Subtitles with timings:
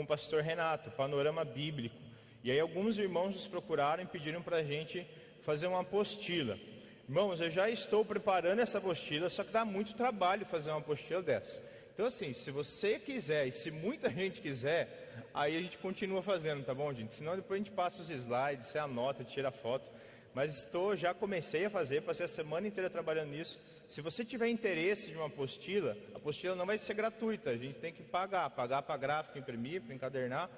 [0.00, 1.94] com o pastor Renato, Panorama Bíblico.
[2.42, 5.06] E aí alguns irmãos nos procuraram e pediram para a gente
[5.44, 6.58] fazer uma apostila.
[7.06, 11.20] Irmãos, eu já estou preparando essa apostila, só que dá muito trabalho fazer uma apostila
[11.20, 11.62] dessa.
[11.92, 16.64] Então assim, se você quiser e se muita gente quiser, aí a gente continua fazendo,
[16.64, 17.14] tá bom, gente?
[17.14, 19.90] Senão depois a gente passa os slides, você anota, tira foto.
[20.32, 23.58] Mas estou, já comecei a fazer, passei a semana inteira trabalhando nisso.
[23.90, 27.80] Se você tiver interesse de uma apostila, a apostila não vai ser gratuita, a gente
[27.80, 30.48] tem que pagar, pagar para gráfico, imprimir, para encadernar.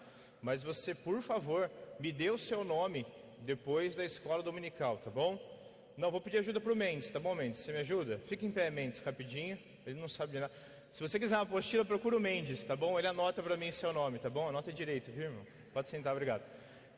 [0.42, 3.06] Mas você, por favor, me dê o seu nome
[3.38, 5.40] depois da escola dominical, tá bom?
[5.96, 7.62] Não, vou pedir ajuda para o Mendes, tá bom, Mendes?
[7.62, 8.18] Você me ajuda?
[8.26, 9.59] Fica em pé, Mendes, rapidinho.
[9.87, 10.52] Ele não sabe de nada.
[10.92, 12.98] Se você quiser uma apostila, procura o Mendes, tá bom?
[12.98, 14.46] Ele anota para mim seu nome, tá bom?
[14.46, 15.46] Anota direito, viu, irmão?
[15.73, 16.42] Pode sentar, obrigado.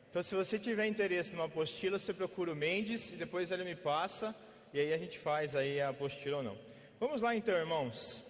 [0.09, 3.75] Então, se você tiver interesse numa apostila, você procura o Mendes e depois ele me
[3.75, 4.35] passa
[4.75, 6.57] e aí a gente faz aí a apostila ou não.
[6.99, 8.21] Vamos lá então, irmãos.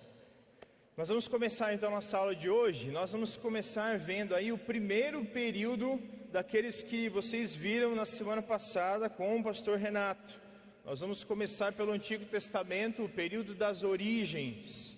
[0.95, 2.91] Nós vamos começar então a nossa aula de hoje.
[2.91, 5.99] Nós vamos começar vendo aí o primeiro período
[6.31, 10.39] daqueles que vocês viram na semana passada com o pastor Renato.
[10.85, 14.95] Nós vamos começar pelo Antigo Testamento, o período das origens.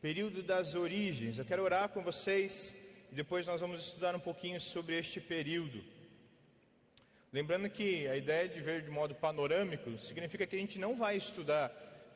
[0.00, 1.38] Período das origens.
[1.40, 2.72] Eu quero orar com vocês
[3.10, 5.82] e depois nós vamos estudar um pouquinho sobre este período.
[7.34, 11.16] Lembrando que a ideia de ver de modo panorâmico significa que a gente não vai
[11.16, 11.68] estudar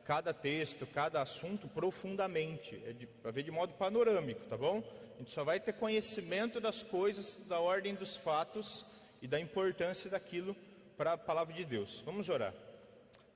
[0.05, 4.81] cada texto, cada assunto profundamente, é de, ver de modo panorâmico, tá bom?
[5.17, 8.87] A gente só vai ter conhecimento das coisas, da ordem dos fatos
[9.21, 10.55] e da importância daquilo
[10.97, 12.01] para a palavra de Deus.
[12.07, 12.55] Vamos orar.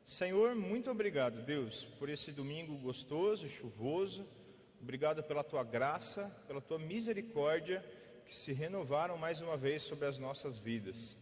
[0.07, 4.25] Senhor, muito obrigado, Deus, por esse domingo gostoso, chuvoso.
[4.81, 7.85] Obrigado pela tua graça, pela tua misericórdia
[8.25, 11.21] que se renovaram mais uma vez sobre as nossas vidas.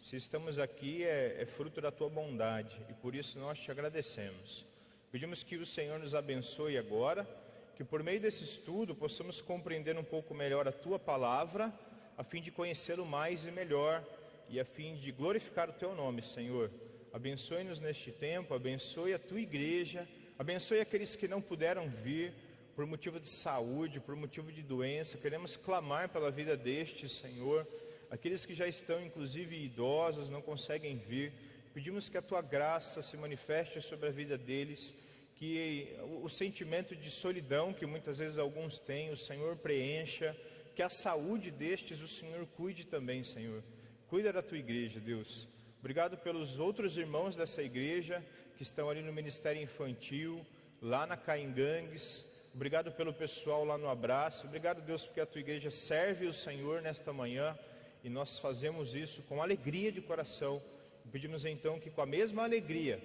[0.00, 4.64] Se estamos aqui é, é, fruto da tua bondade e por isso nós te agradecemos.
[5.12, 7.28] Pedimos que o Senhor nos abençoe agora,
[7.76, 11.70] que por meio desse estudo possamos compreender um pouco melhor a tua palavra,
[12.16, 14.02] a fim de conhecê-lo mais e melhor
[14.48, 16.70] e a fim de glorificar o teu nome, Senhor.
[17.12, 20.08] Abençoe-nos neste tempo, abençoe a tua igreja,
[20.38, 22.32] abençoe aqueles que não puderam vir
[22.74, 25.18] por motivo de saúde, por motivo de doença.
[25.18, 27.66] Queremos clamar pela vida destes, Senhor
[28.10, 31.32] aqueles que já estão inclusive idosos, não conseguem vir,
[31.72, 34.92] pedimos que a tua graça se manifeste sobre a vida deles,
[35.36, 40.36] que o sentimento de solidão que muitas vezes alguns têm, o Senhor preencha,
[40.74, 43.62] que a saúde destes o Senhor cuide também, Senhor.
[44.08, 45.48] Cuida da tua igreja, Deus.
[45.78, 48.22] Obrigado pelos outros irmãos dessa igreja
[48.56, 50.44] que estão ali no ministério infantil,
[50.82, 52.26] lá na Caingangues.
[52.54, 54.46] Obrigado pelo pessoal lá no abraço.
[54.46, 57.56] Obrigado, Deus, porque a tua igreja serve o Senhor nesta manhã
[58.02, 60.62] e nós fazemos isso com alegria de coração.
[61.10, 63.02] Pedimos então que com a mesma alegria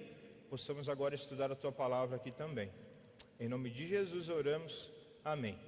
[0.48, 2.70] possamos agora estudar a tua palavra aqui também.
[3.38, 4.90] Em nome de Jesus oramos.
[5.24, 5.58] Amém.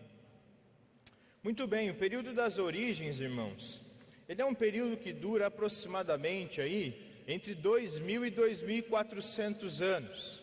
[1.43, 3.81] Muito bem, o período das origens, irmãos.
[4.29, 10.43] Ele é um período que dura aproximadamente aí entre 2000 e 2400 anos.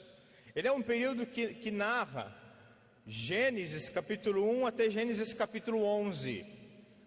[0.55, 2.35] Ele é um período que, que narra
[3.07, 6.54] Gênesis capítulo 1 até Gênesis capítulo 11.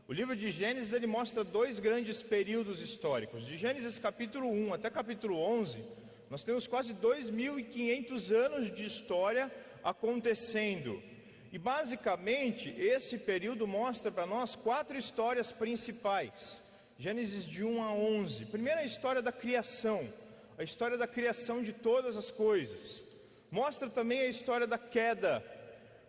[0.08, 3.44] O livro de Gênesis ele mostra dois grandes períodos históricos.
[3.44, 5.84] De Gênesis capítulo 1 até capítulo 11,
[6.30, 9.52] nós temos quase 2.500 anos de história
[9.84, 11.02] acontecendo.
[11.52, 16.62] E basicamente, esse período mostra para nós quatro histórias principais.
[16.98, 18.46] Gênesis de 1 a 11.
[18.46, 20.10] Primeiro, a história da criação,
[20.56, 23.04] a história da criação de todas as coisas.
[23.50, 25.44] Mostra também a história da queda,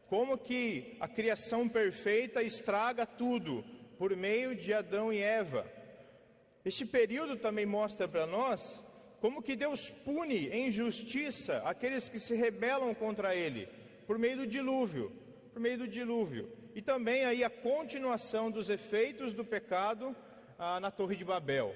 [0.08, 3.62] como que a criação perfeita estraga tudo,
[4.00, 5.70] por meio de Adão e Eva.
[6.64, 8.82] Este período também mostra para nós
[9.20, 13.68] como que Deus pune em justiça aqueles que se rebelam contra ele,
[14.08, 15.12] por meio do dilúvio,
[15.52, 16.50] por meio do dilúvio.
[16.74, 20.16] E também aí a continuação dos efeitos do pecado
[20.58, 21.76] ah, na Torre de Babel.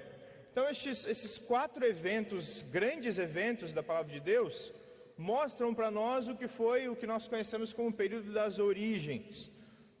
[0.50, 4.72] Então estes, esses quatro eventos, grandes eventos da palavra de Deus,
[5.18, 9.50] mostram para nós o que foi o que nós conhecemos como o período das origens.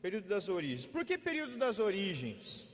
[0.04, 0.84] Período das origens.
[0.84, 2.66] Por que período das origens?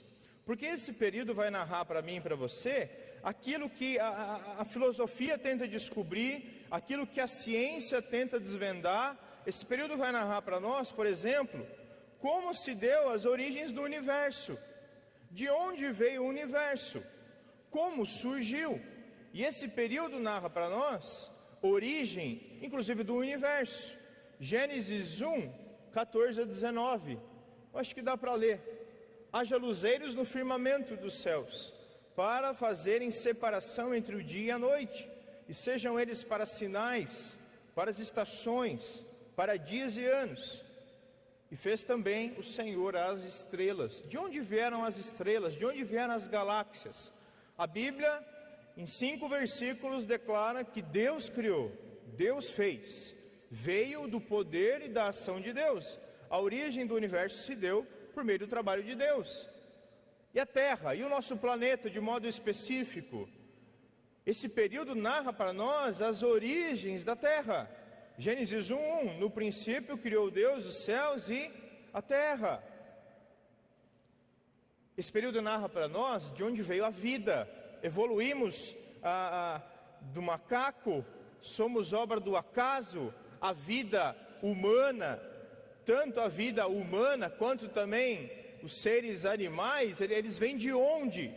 [0.45, 2.91] Porque esse período vai narrar para mim e para você
[3.23, 9.17] aquilo que a, a, a, filosofia tenta descobrir, aquilo que a ciência tenta desvendar.
[9.47, 11.65] Esse período vai narrar para nós, por exemplo,
[12.19, 14.59] como se deu as origens do universo,
[15.31, 17.01] de onde veio o universo,
[17.71, 18.83] como surgiu.
[19.33, 21.31] E esse período narra para nós
[21.63, 23.97] origem, inclusive do universo.
[24.41, 27.19] Gênesis 1, 14 a 19.
[27.73, 28.61] Eu acho que dá para ler.
[29.33, 31.73] Haja luzeiros no firmamento dos céus,
[32.17, 35.09] para fazerem separação entre o dia e a noite,
[35.49, 37.37] e sejam eles para sinais,
[37.75, 39.05] para as estações,
[39.37, 40.61] para dias e anos.
[41.51, 44.05] E fez também o Senhor as estrelas.
[44.09, 45.55] De onde vieram as estrelas?
[45.55, 47.13] De onde vieram as galáxias?
[47.59, 48.25] A Bíblia,
[48.77, 51.73] em cinco versículos, declara que Deus criou,
[52.17, 53.15] Deus fez,
[53.51, 55.99] veio do poder e da ação de Deus.
[56.29, 59.49] A origem do universo se deu por meio do trabalho de Deus.
[60.33, 63.29] E a Terra, e o nosso planeta de modo específico.
[64.25, 67.69] Esse período narra para nós as origens da Terra.
[68.17, 71.51] Gênesis 1, no princípio criou Deus os céus e
[71.93, 72.63] a terra.
[74.95, 77.49] Esse período narra para nós de onde veio a vida.
[77.83, 81.03] Evoluímos a, a, do macaco,
[81.41, 85.21] somos obra do acaso, a vida humana,
[85.85, 88.31] tanto a vida humana quanto também
[88.63, 91.33] os seres animais, eles vêm de onde?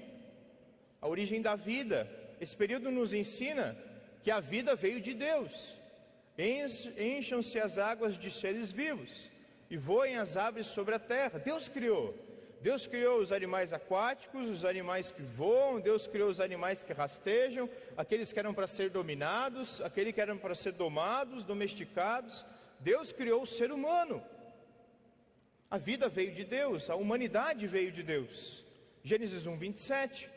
[1.02, 2.10] A origem da vida.
[2.40, 3.78] Esse período nos ensina
[4.22, 5.76] que a vida veio de Deus.
[6.38, 9.30] Encham-se as águas de seres vivos
[9.70, 11.40] e voem as aves sobre a terra.
[11.40, 12.18] Deus criou.
[12.64, 17.70] Deus criou os animais aquáticos, os animais que voam, Deus criou os animais que rastejam,
[17.98, 22.46] aqueles que eram para ser dominados, aqueles que eram para ser domados, domesticados.
[22.80, 24.24] Deus criou o ser humano.
[25.70, 28.64] A vida veio de Deus, a humanidade veio de Deus.
[29.04, 30.30] Gênesis 1, 27.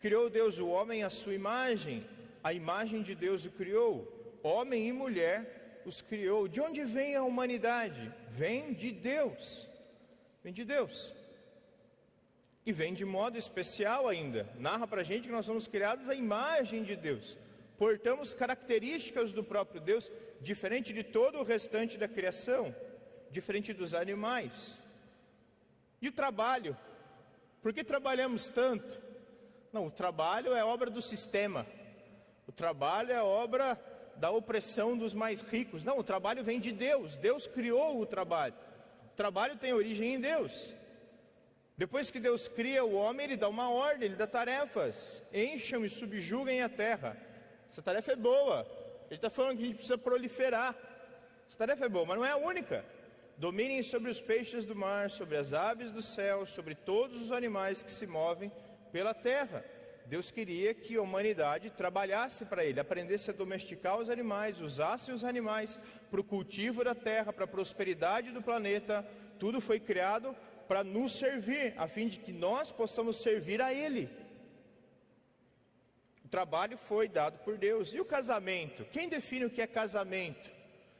[0.00, 2.02] Criou Deus o homem à sua imagem,
[2.42, 6.48] a imagem de Deus o criou, homem e mulher os criou.
[6.48, 8.10] De onde vem a humanidade?
[8.30, 9.68] Vem de Deus.
[10.42, 11.12] Vem de Deus.
[12.66, 14.48] E vem de modo especial ainda.
[14.58, 17.36] Narra para a gente que nós somos criados à imagem de Deus.
[17.76, 22.74] Portamos características do próprio Deus, diferente de todo o restante da criação,
[23.30, 24.80] diferente dos animais.
[26.00, 26.76] E o trabalho?
[27.60, 29.00] Por que trabalhamos tanto?
[29.72, 31.66] Não, o trabalho é obra do sistema.
[32.46, 33.78] O trabalho é obra
[34.16, 35.82] da opressão dos mais ricos.
[35.82, 37.16] Não, o trabalho vem de Deus.
[37.16, 38.54] Deus criou o trabalho.
[39.12, 40.72] O trabalho tem origem em Deus.
[41.76, 45.22] Depois que Deus cria o homem, ele dá uma ordem, ele dá tarefas.
[45.32, 47.16] Encham e subjuguem a terra.
[47.68, 48.64] Essa tarefa é boa.
[49.06, 50.76] Ele está falando que a gente precisa proliferar.
[51.48, 52.84] Essa tarefa é boa, mas não é a única.
[53.36, 57.82] Dominem sobre os peixes do mar, sobre as aves do céu, sobre todos os animais
[57.82, 58.52] que se movem
[58.92, 59.64] pela terra.
[60.06, 65.24] Deus queria que a humanidade trabalhasse para Ele, aprendesse a domesticar os animais, usasse os
[65.24, 65.80] animais
[66.10, 69.04] para o cultivo da terra, para a prosperidade do planeta.
[69.38, 70.36] Tudo foi criado
[70.68, 74.08] para nos servir, a fim de que nós possamos servir a Ele.
[76.24, 77.92] O trabalho foi dado por Deus.
[77.92, 78.84] E o casamento?
[78.86, 80.50] Quem define o que é casamento?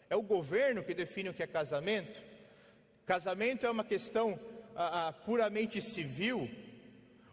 [0.09, 2.23] É o governo que define o que é casamento?
[3.07, 4.39] Casamento é uma questão
[5.25, 6.49] puramente civil?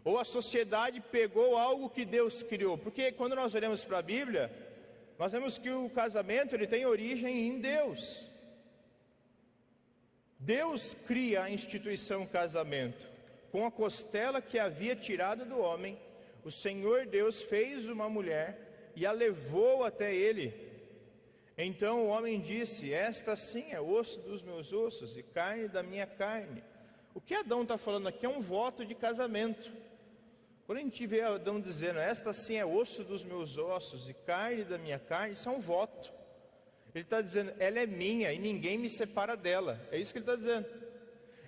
[0.04, 2.76] Ou a sociedade pegou algo que Deus criou?
[2.76, 4.50] Porque quando nós olhamos para a Bíblia,
[5.18, 8.28] nós vemos que o casamento ele tem origem em Deus.
[10.42, 13.06] Deus cria a instituição casamento.
[13.50, 15.98] Com a costela que havia tirado do homem,
[16.44, 20.72] o Senhor Deus fez uma mulher e a levou até ele
[21.56, 26.06] então o homem disse: Esta sim é osso dos meus ossos e carne da minha
[26.06, 26.62] carne.
[27.14, 29.70] O que Adão está falando aqui é um voto de casamento.
[30.66, 34.64] Quando a gente vê Adão dizendo: Esta sim é osso dos meus ossos e carne
[34.64, 36.12] da minha carne, isso é um voto.
[36.94, 39.80] Ele está dizendo: Ela é minha e ninguém me separa dela.
[39.90, 40.66] É isso que ele está dizendo.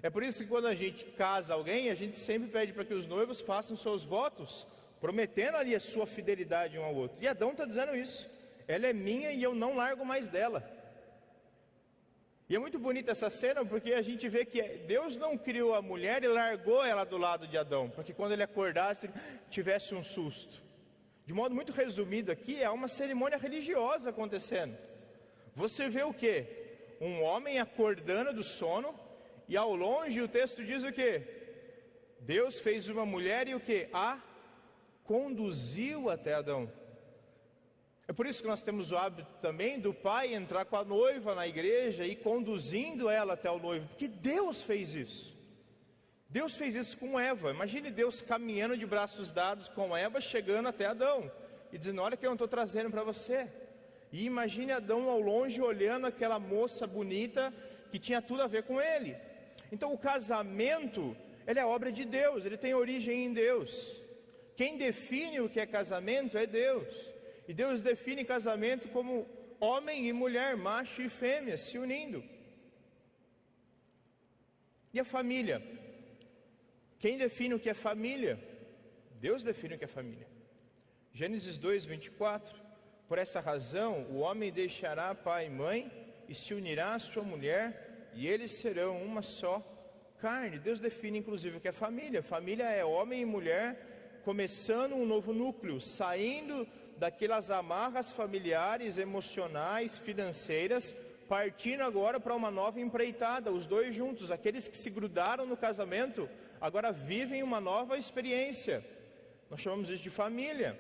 [0.03, 2.95] É por isso que quando a gente casa alguém, a gente sempre pede para que
[2.95, 4.67] os noivos façam seus votos,
[5.01, 7.17] prometendo ali a sua fidelidade um ao outro.
[7.21, 8.29] E Adão está dizendo isso
[8.67, 10.63] ela é minha e eu não largo mais dela.
[12.49, 15.83] E é muito bonita essa cena porque a gente vê que Deus não criou a
[15.83, 19.09] mulher e largou ela do lado de Adão, para que quando ele acordasse
[19.51, 20.63] tivesse um susto.
[21.27, 24.77] De modo muito resumido aqui, é uma cerimônia religiosa acontecendo.
[25.55, 26.47] Você vê o que?
[27.01, 28.99] Um homem acordando do sono
[29.49, 31.23] e ao longe o texto diz o que?
[32.21, 33.89] Deus fez uma mulher e o que?
[33.93, 34.19] A
[35.05, 36.71] conduziu até Adão.
[38.07, 41.35] É por isso que nós temos o hábito também do pai entrar com a noiva
[41.35, 45.35] na igreja e conduzindo ela até o noivo, porque Deus fez isso.
[46.29, 47.51] Deus fez isso com Eva.
[47.51, 51.31] Imagine Deus caminhando de braços dados com Eva, chegando até Adão
[51.73, 53.49] e dizendo: Olha que eu estou trazendo para você.
[54.15, 57.53] E imagine Adão ao longe olhando aquela moça bonita
[57.91, 59.17] que tinha tudo a ver com ele.
[59.73, 64.01] Então o casamento, ele é obra de Deus, ele tem origem em Deus.
[64.55, 66.95] Quem define o que é casamento é Deus.
[67.49, 69.29] E Deus define casamento como
[69.59, 72.23] homem e mulher, macho e fêmea, se unindo.
[74.93, 75.61] E a família?
[77.01, 78.39] Quem define o que é família?
[79.21, 80.29] Deus define o que é família.
[81.13, 82.64] Gênesis 2, 24.
[83.09, 85.93] Por essa razão, o homem deixará pai e mãe
[86.29, 89.63] e se unirá à sua mulher, e eles serão uma só
[90.21, 90.59] carne.
[90.59, 92.23] Deus define inclusive o que é família.
[92.23, 100.97] Família é homem e mulher começando um novo núcleo, saindo daquelas amarras familiares, emocionais, financeiras,
[101.29, 106.29] partindo agora para uma nova empreitada, os dois juntos, aqueles que se grudaram no casamento,
[106.61, 108.85] agora vivem uma nova experiência.
[109.51, 110.79] Nós chamamos isso de família.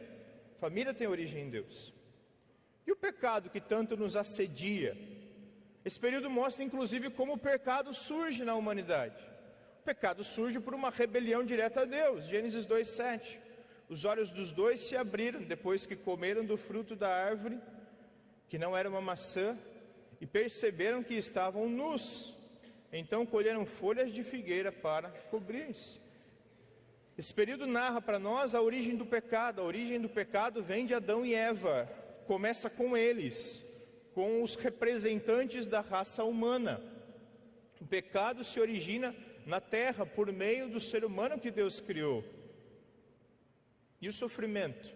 [0.58, 1.93] Família tem origem em Deus.
[2.86, 4.96] E o pecado que tanto nos assedia?
[5.84, 9.22] Esse período mostra inclusive como o pecado surge na humanidade.
[9.80, 12.24] O pecado surge por uma rebelião direta a Deus.
[12.24, 13.38] Gênesis 2:7.
[13.88, 17.58] Os olhos dos dois se abriram depois que comeram do fruto da árvore,
[18.48, 19.58] que não era uma maçã,
[20.20, 22.34] e perceberam que estavam nus.
[22.90, 26.00] Então colheram folhas de figueira para cobrir-se.
[27.16, 29.60] Esse período narra para nós a origem do pecado.
[29.60, 31.88] A origem do pecado vem de Adão e Eva.
[32.26, 33.62] Começa com eles,
[34.14, 36.80] com os representantes da raça humana.
[37.80, 39.14] O pecado se origina
[39.46, 42.24] na terra por meio do ser humano que Deus criou.
[44.00, 44.94] E o sofrimento?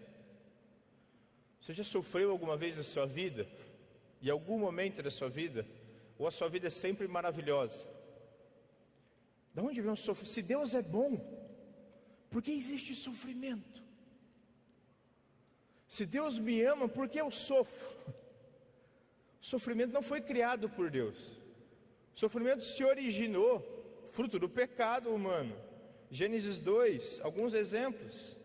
[1.61, 3.47] Você já sofreu alguma vez na sua vida?
[4.23, 5.67] Em algum momento da sua vida?
[6.19, 7.87] Ou a sua vida é sempre maravilhosa?
[9.55, 10.33] De onde vem o sofrimento?
[10.33, 11.19] Se Deus é bom,
[12.31, 13.83] por que existe sofrimento?
[15.89, 17.89] Se Deus me ama, por que eu sofro?
[19.41, 21.17] O sofrimento não foi criado por Deus.
[22.15, 25.57] O sofrimento se originou fruto do pecado humano.
[26.11, 28.37] Gênesis 2, alguns exemplos.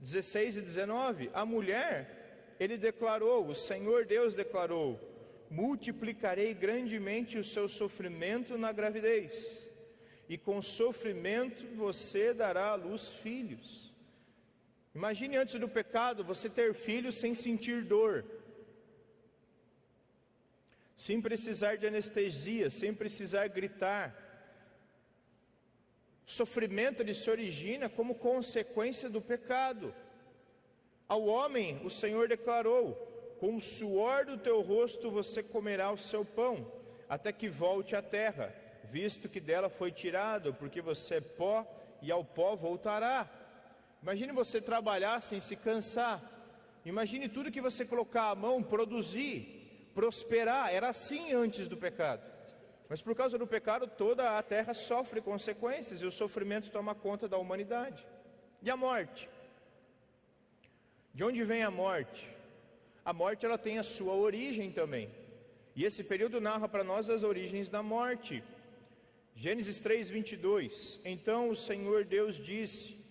[0.00, 1.30] 16 e 19.
[1.32, 5.00] A mulher, ele declarou, o Senhor Deus declarou:
[5.50, 9.64] multiplicarei grandemente o seu sofrimento na gravidez
[10.28, 13.92] e com sofrimento você dará à luz filhos.
[14.94, 18.24] Imagine antes do pecado você ter filhos sem sentir dor,
[20.96, 24.14] sem precisar de anestesia, sem precisar gritar.
[26.26, 29.94] O sofrimento ele se origina como consequência do pecado.
[31.08, 32.94] Ao homem, o Senhor declarou:
[33.40, 36.72] Com o suor do teu rosto você comerá o seu pão,
[37.08, 38.54] até que volte à terra
[38.94, 41.66] visto que dela foi tirado, porque você é pó
[42.00, 43.28] e ao pó voltará.
[44.04, 46.20] Imagine você trabalhar sem se cansar.
[46.84, 50.74] Imagine tudo que você colocar a mão, produzir, prosperar.
[50.74, 52.20] Era assim antes do pecado.
[52.86, 57.26] Mas por causa do pecado, toda a terra sofre consequências e o sofrimento toma conta
[57.26, 58.06] da humanidade.
[58.62, 59.26] E a morte?
[61.14, 62.28] De onde vem a morte?
[63.02, 65.08] A morte ela tem a sua origem também.
[65.74, 68.44] E esse período narra para nós as origens da morte.
[69.34, 71.00] Gênesis 3, 22.
[71.06, 73.02] Então o Senhor Deus disse: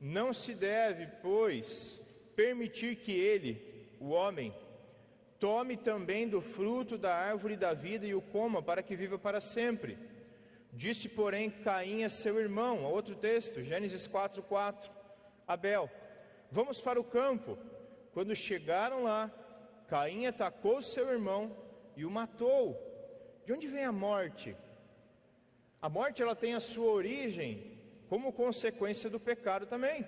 [0.00, 2.00] Não se deve, pois,
[2.36, 4.54] permitir que ele, o homem,
[5.40, 9.40] tome também do fruto da árvore da vida e o coma, para que viva para
[9.40, 9.98] sempre.
[10.72, 14.90] Disse, porém, Caim a seu irmão, outro texto, Gênesis 4, 4.
[15.46, 15.90] Abel,
[16.50, 17.58] vamos para o campo.
[18.12, 19.30] Quando chegaram lá,
[19.88, 21.56] Caim atacou seu irmão
[21.96, 22.76] e o matou.
[23.44, 24.54] De onde vem a morte?
[25.80, 27.77] A morte ela tem a sua origem
[28.08, 30.06] como consequência do pecado também.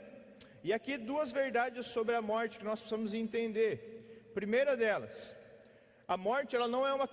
[0.63, 4.31] E aqui duas verdades sobre a morte que nós precisamos entender.
[4.35, 5.35] Primeira delas,
[6.07, 7.09] a morte ela não é uma,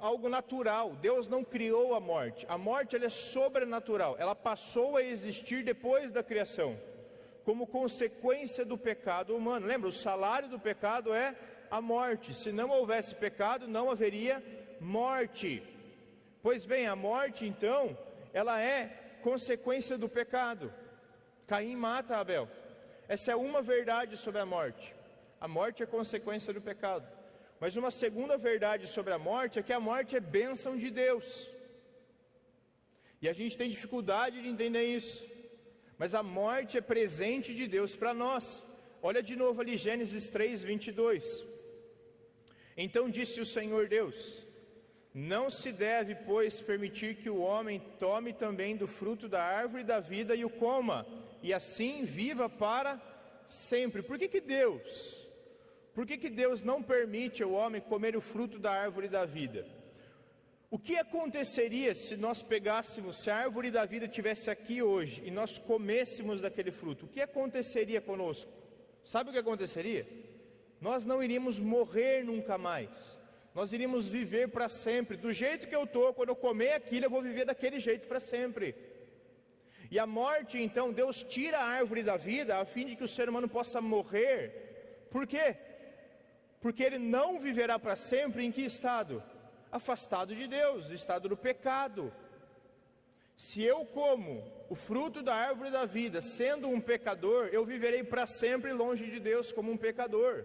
[0.00, 0.94] algo natural.
[0.94, 2.46] Deus não criou a morte.
[2.48, 4.16] A morte ela é sobrenatural.
[4.18, 6.78] Ela passou a existir depois da criação,
[7.44, 9.66] como consequência do pecado humano.
[9.66, 9.88] Lembra?
[9.88, 11.34] O salário do pecado é
[11.70, 12.34] a morte.
[12.34, 14.42] Se não houvesse pecado, não haveria
[14.80, 15.62] morte.
[16.42, 17.96] Pois bem, a morte então,
[18.32, 20.72] ela é consequência do pecado.
[21.48, 22.48] Caim mata Abel.
[23.08, 24.94] Essa é uma verdade sobre a morte.
[25.40, 27.06] A morte é consequência do pecado.
[27.60, 31.26] Mas uma segunda verdade sobre a morte é que a morte é bênção de Deus.
[33.20, 35.26] E a gente tem dificuldade de entender isso.
[35.98, 38.64] Mas a morte é presente de Deus para nós.
[39.02, 41.44] Olha de novo ali Gênesis 3, 22.
[42.76, 44.45] Então disse o Senhor Deus:
[45.18, 49.98] não se deve, pois, permitir que o homem tome também do fruto da árvore da
[49.98, 51.06] vida e o coma,
[51.42, 53.00] e assim viva para
[53.48, 54.02] sempre.
[54.02, 55.26] Por que, que Deus?
[55.94, 59.66] Por que, que Deus não permite ao homem comer o fruto da árvore da vida?
[60.70, 65.30] O que aconteceria se nós pegássemos, se a árvore da vida tivesse aqui hoje e
[65.30, 67.06] nós comêssemos daquele fruto?
[67.06, 68.52] O que aconteceria conosco?
[69.02, 70.06] Sabe o que aconteceria?
[70.78, 73.15] Nós não iríamos morrer nunca mais
[73.56, 77.10] nós iríamos viver para sempre, do jeito que eu estou, quando eu comer aquilo, eu
[77.10, 78.74] vou viver daquele jeito para sempre.
[79.90, 83.08] E a morte, então, Deus tira a árvore da vida a fim de que o
[83.08, 85.08] ser humano possa morrer.
[85.10, 85.56] Por quê?
[86.60, 89.22] Porque ele não viverá para sempre em que estado?
[89.76, 92.12] afastado de Deus, estado do pecado.
[93.36, 98.26] Se eu como o fruto da árvore da vida, sendo um pecador, eu viverei para
[98.26, 100.44] sempre longe de Deus como um pecador.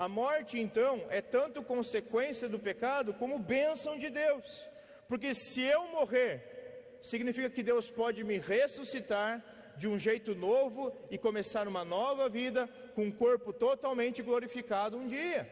[0.00, 4.66] A morte, então, é tanto consequência do pecado como bênção de Deus.
[5.06, 9.44] Porque se eu morrer, significa que Deus pode me ressuscitar
[9.76, 15.06] de um jeito novo e começar uma nova vida com um corpo totalmente glorificado um
[15.06, 15.46] dia.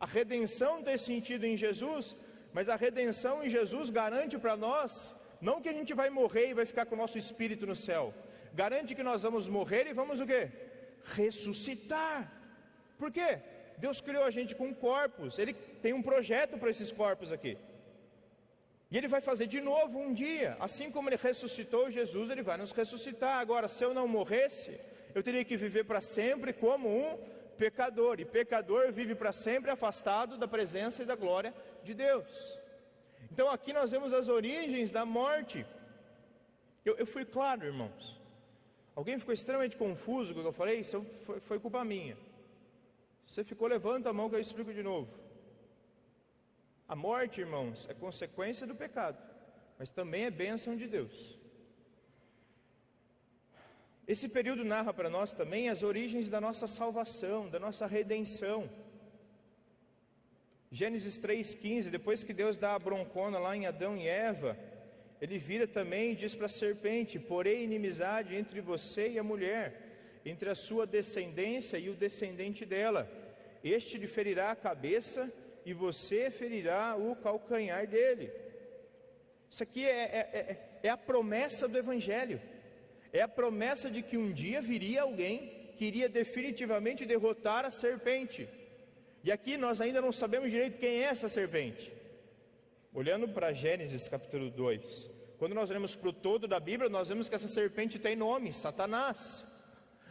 [0.00, 2.16] A redenção tem sentido em Jesus,
[2.54, 6.54] mas a redenção em Jesus garante para nós não que a gente vai morrer e
[6.54, 8.14] vai ficar com o nosso espírito no céu.
[8.54, 10.50] Garante que nós vamos morrer e vamos o quê?
[11.04, 12.39] Ressuscitar.
[13.00, 13.38] Por quê?
[13.78, 15.38] Deus criou a gente com corpos.
[15.38, 17.56] Ele tem um projeto para esses corpos aqui.
[18.90, 20.56] E ele vai fazer de novo um dia.
[20.60, 23.38] Assim como ele ressuscitou Jesus, ele vai nos ressuscitar.
[23.38, 24.78] Agora, se eu não morresse,
[25.14, 27.16] eu teria que viver para sempre como um
[27.56, 28.20] pecador.
[28.20, 32.28] E pecador vive para sempre afastado da presença e da glória de Deus.
[33.32, 35.64] Então aqui nós vemos as origens da morte.
[36.84, 38.20] Eu, eu fui claro, irmãos.
[38.94, 40.80] Alguém ficou extremamente confuso com o que eu falei?
[40.80, 42.16] Isso foi, foi culpa minha.
[43.30, 45.08] Você ficou, levanta a mão que eu explico de novo.
[46.88, 49.16] A morte, irmãos, é consequência do pecado,
[49.78, 51.38] mas também é bênção de Deus.
[54.08, 58.68] Esse período narra para nós também as origens da nossa salvação, da nossa redenção.
[60.72, 64.58] Gênesis 3,15, depois que Deus dá a broncona lá em Adão e Eva,
[65.20, 70.20] ele vira também e diz para a serpente: Porém, inimizade entre você e a mulher,
[70.24, 73.19] entre a sua descendência e o descendente dela.
[73.62, 75.32] Este lhe ferirá a cabeça
[75.64, 78.32] e você ferirá o calcanhar dele.
[79.50, 82.40] Isso aqui é, é, é, é a promessa do Evangelho,
[83.12, 88.48] é a promessa de que um dia viria alguém que iria definitivamente derrotar a serpente.
[89.24, 91.92] E aqui nós ainda não sabemos direito quem é essa serpente.
[92.92, 97.28] Olhando para Gênesis capítulo 2, quando nós olhamos para o todo da Bíblia, nós vemos
[97.28, 99.46] que essa serpente tem nome, Satanás.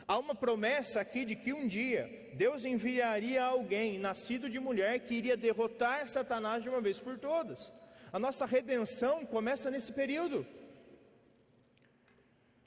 [0.09, 5.13] Há uma promessa aqui de que um dia Deus enviaria alguém nascido de mulher que
[5.13, 7.71] iria derrotar Satanás de uma vez por todas.
[8.11, 10.47] A nossa redenção começa nesse período.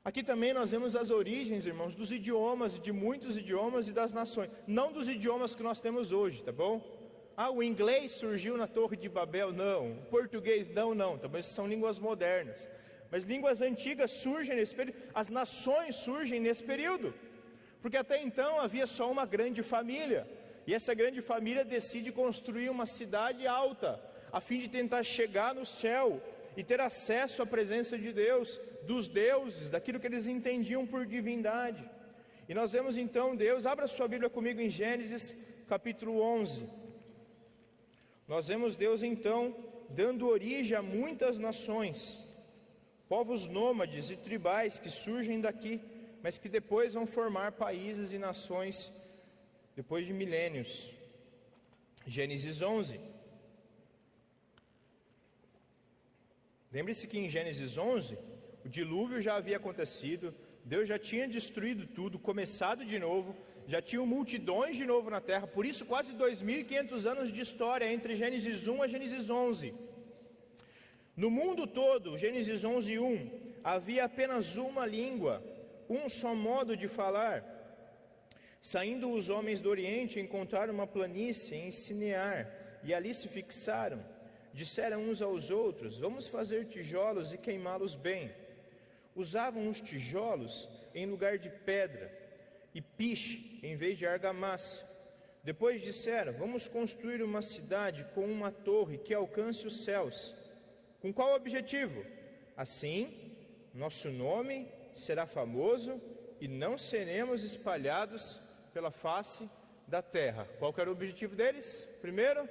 [0.05, 4.49] Aqui também nós vemos as origens, irmãos, dos idiomas, de muitos idiomas e das nações.
[4.65, 6.81] Não dos idiomas que nós temos hoje, tá bom?
[7.37, 9.51] Ah, o inglês surgiu na Torre de Babel?
[9.53, 9.95] Não.
[9.95, 10.69] O português?
[10.69, 11.19] Não, não.
[11.19, 12.71] Talvez são línguas modernas.
[13.11, 14.97] Mas línguas antigas surgem nesse período.
[15.13, 17.13] As nações surgem nesse período.
[17.83, 20.27] Porque até então havia só uma grande família.
[20.67, 24.01] E essa grande família decide construir uma cidade alta,
[24.33, 26.23] a fim de tentar chegar no céu
[26.57, 31.85] e ter acesso à presença de Deus dos deuses, daquilo que eles entendiam por divindade.
[32.49, 35.37] E nós vemos então Deus, abra sua Bíblia comigo em Gênesis
[35.69, 36.69] capítulo 11.
[38.29, 39.57] Nós vemos Deus então
[39.89, 42.25] dando origem a muitas nações,
[43.09, 45.81] povos nômades e tribais que surgem daqui,
[46.23, 48.93] mas que depois vão formar países e nações
[49.75, 50.91] depois de milênios.
[52.07, 53.01] Gênesis 11.
[56.73, 58.19] Lembre-se que em Gênesis 11,
[58.65, 64.07] o dilúvio já havia acontecido, Deus já tinha destruído tudo, começado de novo, já tinham
[64.07, 68.83] multidões de novo na terra, por isso quase 2.500 anos de história entre Gênesis 1
[68.83, 69.75] a Gênesis 11.
[71.17, 73.31] No mundo todo, Gênesis 11, 1,
[73.63, 75.43] havia apenas uma língua,
[75.93, 77.45] um só modo de falar.
[78.61, 82.41] Saindo os homens do Oriente, encontraram uma planície em Sinear,
[82.85, 84.05] e ali se fixaram.
[84.53, 88.31] Disseram uns aos outros: Vamos fazer tijolos e queimá-los bem
[89.15, 92.11] usavam os tijolos em lugar de pedra
[92.75, 94.85] e piche em vez de argamassa.
[95.45, 100.35] Depois disseram: Vamos construir uma cidade com uma torre que alcance os céus.
[101.01, 102.05] Com qual objetivo?
[102.57, 103.33] Assim,
[103.75, 106.01] nosso nome será famoso
[106.41, 108.39] e não seremos espalhados
[108.73, 109.49] pela face
[109.87, 110.49] da terra.
[110.59, 111.87] Qual era o objetivo deles?
[112.01, 112.49] Primeiro,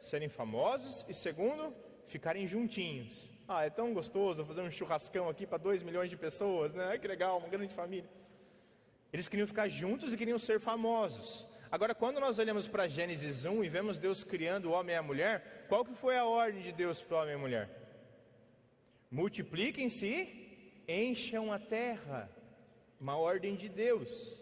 [0.00, 1.74] serem famosos e segundo,
[2.06, 3.30] ficarem juntinhos.
[3.46, 6.98] Ah, é tão gostoso fazer um churrascão aqui para 2 milhões de pessoas, né?
[6.98, 8.08] Que legal, uma grande família.
[9.12, 11.48] Eles queriam ficar juntos e queriam ser famosos.
[11.70, 15.02] Agora, quando nós olhamos para Gênesis 1 e vemos Deus criando o homem e a
[15.02, 17.68] mulher, qual que foi a ordem de Deus para o homem e a mulher?
[19.10, 20.39] Multipliquem-se
[20.90, 22.30] encham a terra.
[23.00, 24.36] Uma ordem de Deus.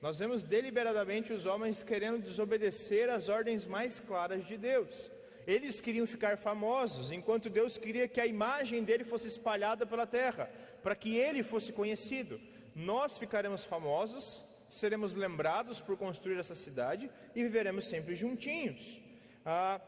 [0.00, 5.10] Nós vemos deliberadamente os homens querendo desobedecer às ordens mais claras de Deus.
[5.46, 10.50] Eles queriam ficar famosos, enquanto Deus queria que a imagem dele fosse espalhada pela terra,
[10.82, 12.40] para que ele fosse conhecido.
[12.76, 19.00] Nós ficaremos famosos, seremos lembrados por construir essa cidade e viveremos sempre juntinhos.
[19.44, 19.80] Ah,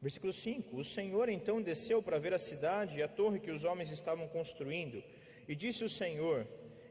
[0.00, 3.64] Versículo 5: O Senhor então desceu para ver a cidade e a torre que os
[3.64, 5.02] homens estavam construindo,
[5.48, 6.46] e disse o Senhor: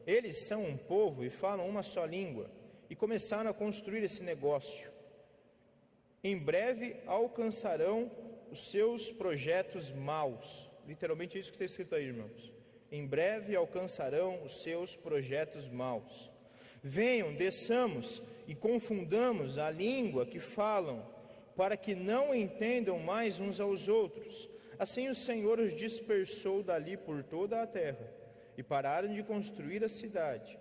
[0.06, 2.50] Eles são um povo e falam uma só língua,
[2.90, 4.90] e começaram a construir esse negócio.
[6.22, 8.10] Em breve alcançarão
[8.50, 10.68] os seus projetos maus.
[10.86, 12.52] Literalmente é isso que está escrito aí, irmãos.
[12.90, 16.30] Em breve alcançarão os seus projetos maus.
[16.82, 21.04] Venham, desçamos e confundamos a língua que falam,
[21.56, 24.48] para que não entendam mais uns aos outros.
[24.78, 28.12] Assim o Senhor os dispersou dali por toda a terra
[28.58, 30.58] e pararam de construir a cidade.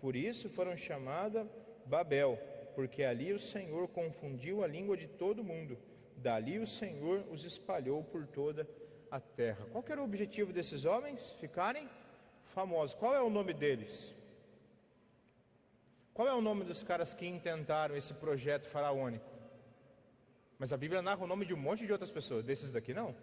[0.00, 1.46] Por isso foram chamadas
[1.84, 2.38] Babel,
[2.74, 5.78] porque ali o Senhor confundiu a língua de todo mundo.
[6.16, 8.66] Dali o Senhor os espalhou por toda
[9.10, 9.66] a terra.
[9.70, 11.30] Qual era o objetivo desses homens?
[11.40, 11.88] Ficarem
[12.54, 12.94] famosos.
[12.94, 14.14] Qual é o nome deles?
[16.14, 19.27] Qual é o nome dos caras que intentaram esse projeto faraônico?
[20.58, 23.14] Mas a Bíblia narra o nome de um monte de outras pessoas, desses daqui não.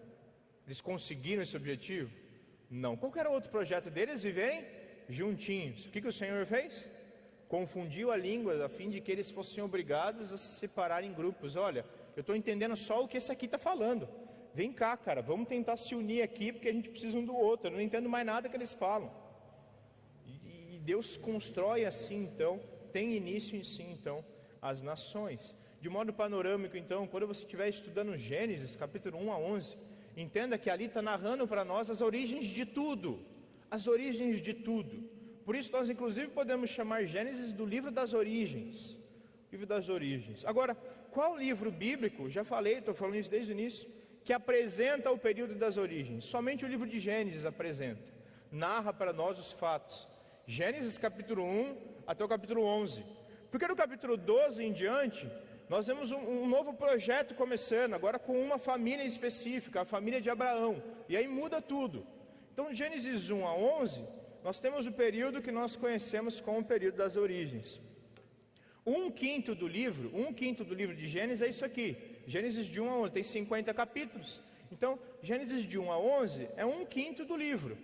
[0.65, 2.11] Eles conseguiram esse objetivo?
[2.69, 2.95] Não.
[2.95, 4.23] Qual era o outro projeto deles?
[4.23, 4.65] Viverem
[5.09, 5.85] juntinhos.
[5.85, 6.87] O que, que o Senhor fez?
[7.47, 11.55] Confundiu a língua a fim de que eles fossem obrigados a se separar em grupos.
[11.55, 14.07] Olha, eu estou entendendo só o que esse aqui está falando.
[14.53, 17.67] Vem cá, cara, vamos tentar se unir aqui porque a gente precisa um do outro.
[17.67, 19.11] Eu não entendo mais nada que eles falam.
[20.25, 22.61] E, Deus constrói assim então
[22.93, 24.23] tem início em si, então,
[24.61, 25.53] as nações.
[25.81, 29.77] De modo panorâmico, então, quando você estiver estudando Gênesis, capítulo 1 a 11,
[30.17, 33.19] entenda que ali está narrando para nós as origens de tudo.
[33.69, 35.09] As origens de tudo.
[35.45, 38.97] Por isso, nós, inclusive, podemos chamar Gênesis do livro das origens.
[39.51, 40.43] Livro das origens.
[40.45, 40.75] Agora,
[41.11, 43.87] qual livro bíblico, já falei, estou falando isso desde o início,
[44.23, 46.25] que apresenta o período das origens?
[46.25, 48.01] Somente o livro de Gênesis apresenta.
[48.51, 50.07] Narra para nós os fatos.
[50.47, 53.05] Gênesis capítulo 1 até o capítulo 11.
[53.51, 55.29] Porque no capítulo 12 em diante,
[55.67, 60.29] nós vemos um, um, novo projeto começando, agora com uma família específica, a família de
[60.29, 60.81] Abraão.
[61.09, 62.05] E aí muda tudo.
[62.53, 64.05] Então, Gênesis 1 a 11,
[64.43, 67.81] nós temos o período que nós conhecemos como o período das origens.
[68.85, 71.97] Um quinto do livro, um quinto do livro de Gênesis é isso aqui.
[72.27, 74.41] Gênesis de 1 a 11, tem 50 capítulos.
[74.71, 77.75] Então, Gênesis de 1 a 11 é um quinto do livro.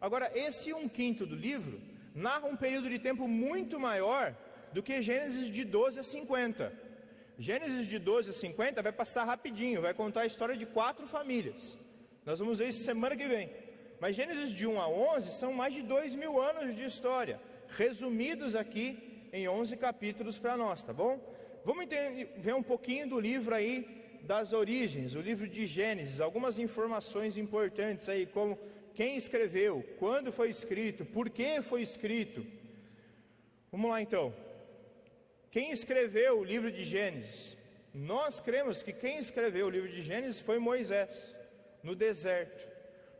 [0.00, 1.80] Agora, esse um quinto do livro
[2.14, 4.36] narra um período de tempo muito maior
[4.72, 6.83] do que Gênesis de 12 a 50.
[7.38, 11.76] Gênesis de 12 a 50 vai passar rapidinho, vai contar a história de quatro famílias.
[12.24, 13.50] Nós vamos ver isso semana que vem.
[14.00, 18.54] Mas Gênesis de 1 a 11 são mais de dois mil anos de história, resumidos
[18.54, 21.18] aqui em 11 capítulos para nós, tá bom?
[21.64, 21.86] Vamos
[22.36, 28.08] ver um pouquinho do livro aí das origens, o livro de Gênesis, algumas informações importantes
[28.08, 28.58] aí, como
[28.94, 32.46] quem escreveu, quando foi escrito, por que foi escrito.
[33.72, 34.32] Vamos lá então.
[35.54, 37.56] Quem escreveu o livro de Gênesis?
[37.94, 41.16] Nós cremos que quem escreveu o livro de Gênesis foi Moisés,
[41.80, 42.66] no deserto.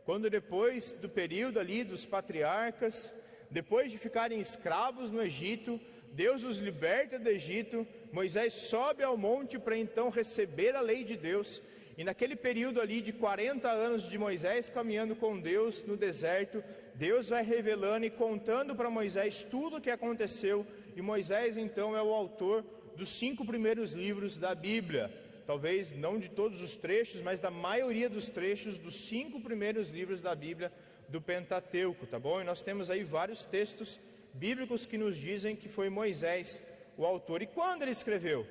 [0.03, 3.13] Quando depois do período ali dos patriarcas,
[3.49, 5.79] depois de ficarem escravos no Egito,
[6.11, 11.15] Deus os liberta do Egito, Moisés sobe ao monte para então receber a lei de
[11.15, 11.61] Deus
[11.97, 16.61] e naquele período ali de 40 anos de Moisés caminhando com Deus no deserto,
[16.95, 22.01] Deus vai revelando e contando para Moisés tudo o que aconteceu, e Moisés então é
[22.01, 22.63] o autor
[22.95, 25.11] dos cinco primeiros livros da Bíblia.
[25.45, 30.21] Talvez não de todos os trechos, mas da maioria dos trechos dos cinco primeiros livros
[30.21, 30.71] da Bíblia
[31.09, 32.41] do Pentateuco, tá bom?
[32.41, 33.99] E nós temos aí vários textos
[34.33, 36.61] bíblicos que nos dizem que foi Moisés
[36.97, 37.41] o autor.
[37.41, 38.41] E quando ele escreveu?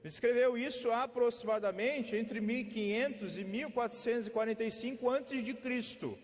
[0.00, 6.18] Ele escreveu isso aproximadamente entre 1500 e 1445 a.C.,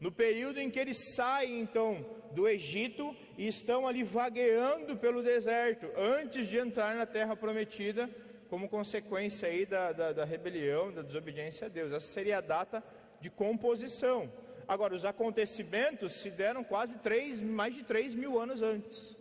[0.00, 2.04] no período em que eles saem então
[2.36, 8.10] do Egito e estão ali vagueando pelo deserto, antes de entrar na terra prometida,
[8.50, 11.90] como consequência aí da, da, da rebelião, da desobediência a Deus.
[11.92, 12.84] Essa seria a data
[13.22, 14.30] de composição.
[14.68, 19.16] Agora, os acontecimentos se deram quase três, mais de 3 mil anos antes.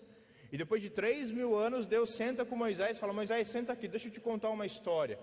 [0.51, 3.87] E depois de três mil anos, Deus senta com Moisés e fala: Moisés, senta aqui,
[3.87, 5.17] deixa eu te contar uma história.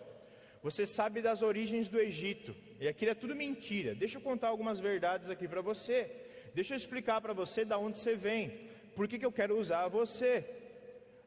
[0.62, 3.94] Você sabe das origens do Egito, e aquilo é tudo mentira.
[3.94, 6.10] Deixa eu contar algumas verdades aqui para você.
[6.54, 9.88] Deixa eu explicar para você da onde você vem, por que, que eu quero usar
[9.88, 10.44] você.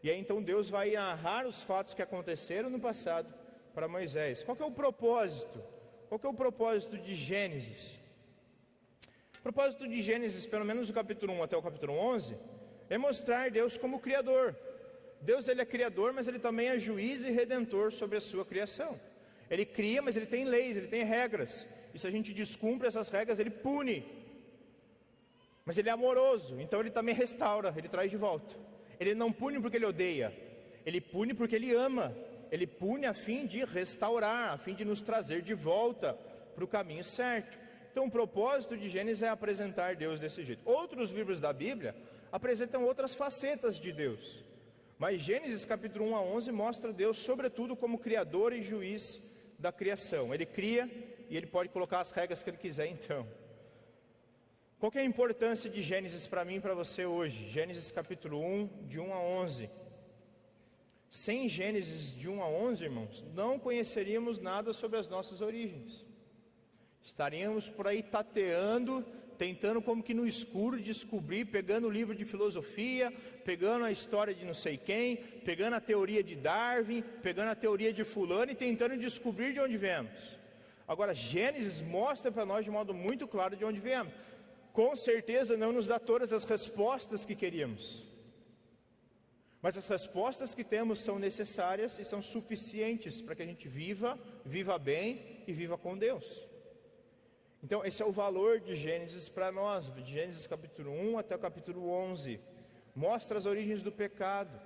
[0.04, 3.34] E aí então Deus vai narrar os fatos que aconteceram no passado
[3.74, 4.44] para Moisés.
[4.44, 5.60] Qual que é o propósito?
[6.08, 7.98] Qual que é o propósito de Gênesis?
[9.40, 12.36] O propósito de Gênesis, pelo menos do capítulo 1 até o capítulo 11,
[12.90, 14.56] é mostrar Deus como Criador.
[15.22, 19.00] Deus ele é Criador, mas ele também é juiz e redentor sobre a sua criação.
[19.50, 21.68] Ele cria, mas ele tem leis, ele tem regras.
[21.94, 24.06] E se a gente descumpre essas regras, ele pune.
[25.66, 28.56] Mas ele é amoroso, então ele também restaura, ele traz de volta.
[29.00, 30.32] Ele não pune porque ele odeia,
[30.86, 32.16] ele pune porque ele ama.
[32.52, 36.14] ele pune a fim de restaurar, a fim de nos trazer de volta
[36.54, 37.58] para o caminho certo.
[37.92, 40.62] Então, o propósito de Gênesis é apresentar Deus desse jeito.
[40.66, 41.96] Outros livros da Bíblia
[42.32, 44.44] apresentam outras facetas de Deus.
[44.98, 49.22] Mas Gênesis capítulo 1 a 11 mostra Deus, sobretudo, como criador e juiz
[49.60, 50.34] da criação.
[50.34, 50.90] Ele cria
[51.30, 53.28] e ele pode colocar as regras que ele quiser, então.
[54.78, 57.50] Qual é a importância de Gênesis para mim e para você hoje?
[57.50, 59.70] Gênesis capítulo 1, de 1 a 11.
[61.10, 66.04] Sem Gênesis de 1 a 11, irmãos, não conheceríamos nada sobre as nossas origens.
[67.02, 69.06] Estaríamos por aí tateando,
[69.38, 73.14] tentando como que no escuro descobrir, pegando o livro de filosofia,
[73.46, 77.94] pegando a história de não sei quem, pegando a teoria de Darwin, pegando a teoria
[77.94, 80.36] de fulano e tentando descobrir de onde viemos.
[80.86, 84.14] Agora, Gênesis mostra para nós de modo muito claro de onde viemos.
[84.76, 88.04] Com certeza não nos dá todas as respostas que queríamos.
[89.62, 94.20] Mas as respostas que temos são necessárias e são suficientes para que a gente viva,
[94.44, 96.26] viva bem e viva com Deus.
[97.64, 101.40] Então, esse é o valor de Gênesis para nós, de Gênesis capítulo 1 até o
[101.40, 102.38] capítulo 11.
[102.94, 104.60] Mostra as origens do pecado.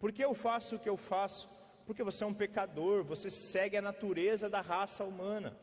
[0.00, 1.48] Por que eu faço o que eu faço?
[1.86, 5.56] Porque você é um pecador, você segue a natureza da raça humana.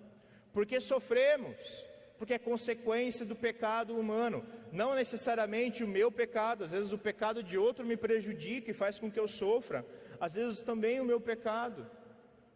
[0.53, 1.91] Porque sofremos?
[2.17, 7.43] Porque é consequência do pecado humano, não necessariamente o meu pecado, às vezes o pecado
[7.43, 9.85] de outro me prejudica e faz com que eu sofra,
[10.19, 11.85] às vezes também o meu pecado.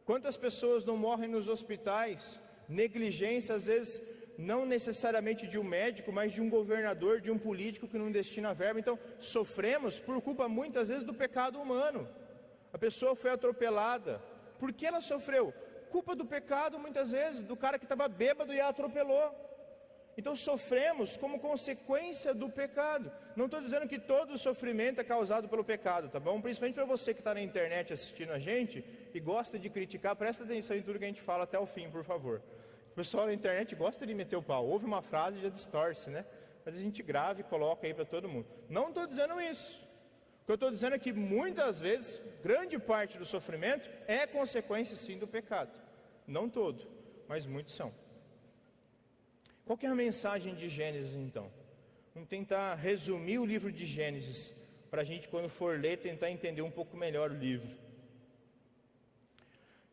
[0.05, 2.41] Quantas pessoas não morrem nos hospitais?
[2.69, 4.01] Negligência, às vezes,
[4.37, 8.53] não necessariamente de um médico, mas de um governador, de um político que não destina
[8.53, 8.79] verba.
[8.79, 12.07] Então, sofremos por culpa muitas vezes do pecado humano.
[12.71, 14.21] A pessoa foi atropelada.
[14.59, 15.53] Por que ela sofreu?
[15.91, 19.33] Culpa do pecado, muitas vezes, do cara que estava bêbado e a atropelou.
[20.17, 23.11] Então sofremos como consequência do pecado.
[23.35, 26.41] Não estou dizendo que todo sofrimento é causado pelo pecado, tá bom?
[26.41, 30.43] Principalmente para você que está na internet assistindo a gente e gosta de criticar, presta
[30.43, 32.41] atenção em tudo que a gente fala até o fim, por favor.
[32.91, 36.09] O pessoal na internet gosta de meter o pau, ouve uma frase e já distorce,
[36.09, 36.25] né?
[36.65, 38.47] Mas a gente grava e coloca aí para todo mundo.
[38.67, 39.86] Não estou dizendo isso.
[40.47, 45.17] Que eu estou dizendo é que muitas vezes, grande parte do sofrimento é consequência sim
[45.17, 45.77] do pecado.
[46.25, 46.87] Não todo,
[47.27, 47.93] mas muitos são.
[49.65, 51.51] Qual é a mensagem de Gênesis então?
[52.13, 54.53] Vamos tentar resumir o livro de Gênesis,
[54.89, 57.67] para a gente, quando for ler, tentar entender um pouco melhor o livro.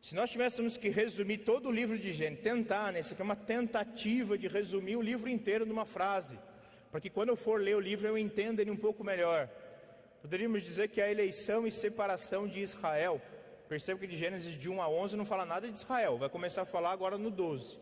[0.01, 3.01] Se nós tivéssemos que resumir todo o livro de Gênesis, tentar, né?
[3.01, 6.39] Isso aqui é uma tentativa de resumir o livro inteiro numa frase,
[6.93, 9.51] para que quando eu for ler o livro eu entenda ele um pouco melhor.
[10.25, 13.21] Poderíamos dizer que a eleição e separação de Israel,
[13.69, 16.63] perceba que de Gênesis de 1 a 11 não fala nada de Israel, vai começar
[16.63, 17.79] a falar agora no 12.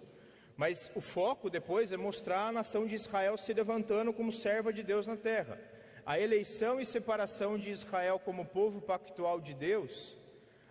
[0.57, 4.83] Mas o foco depois é mostrar a nação de Israel se levantando como serva de
[4.83, 5.57] Deus na terra.
[6.05, 10.17] A eleição e separação de Israel como povo pactual de Deus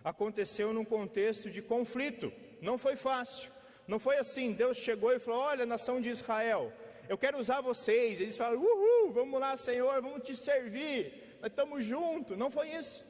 [0.04, 2.34] aconteceu num contexto de conflito.
[2.60, 3.50] Não foi fácil.
[3.88, 6.74] Não foi assim, Deus chegou e falou: Olha, nação de Israel,
[7.08, 8.20] eu quero usar vocês.
[8.20, 12.38] Eles falaram: Uhul, vamos lá, Senhor, vamos te servir, estamos juntos.
[12.38, 13.06] Não foi isso.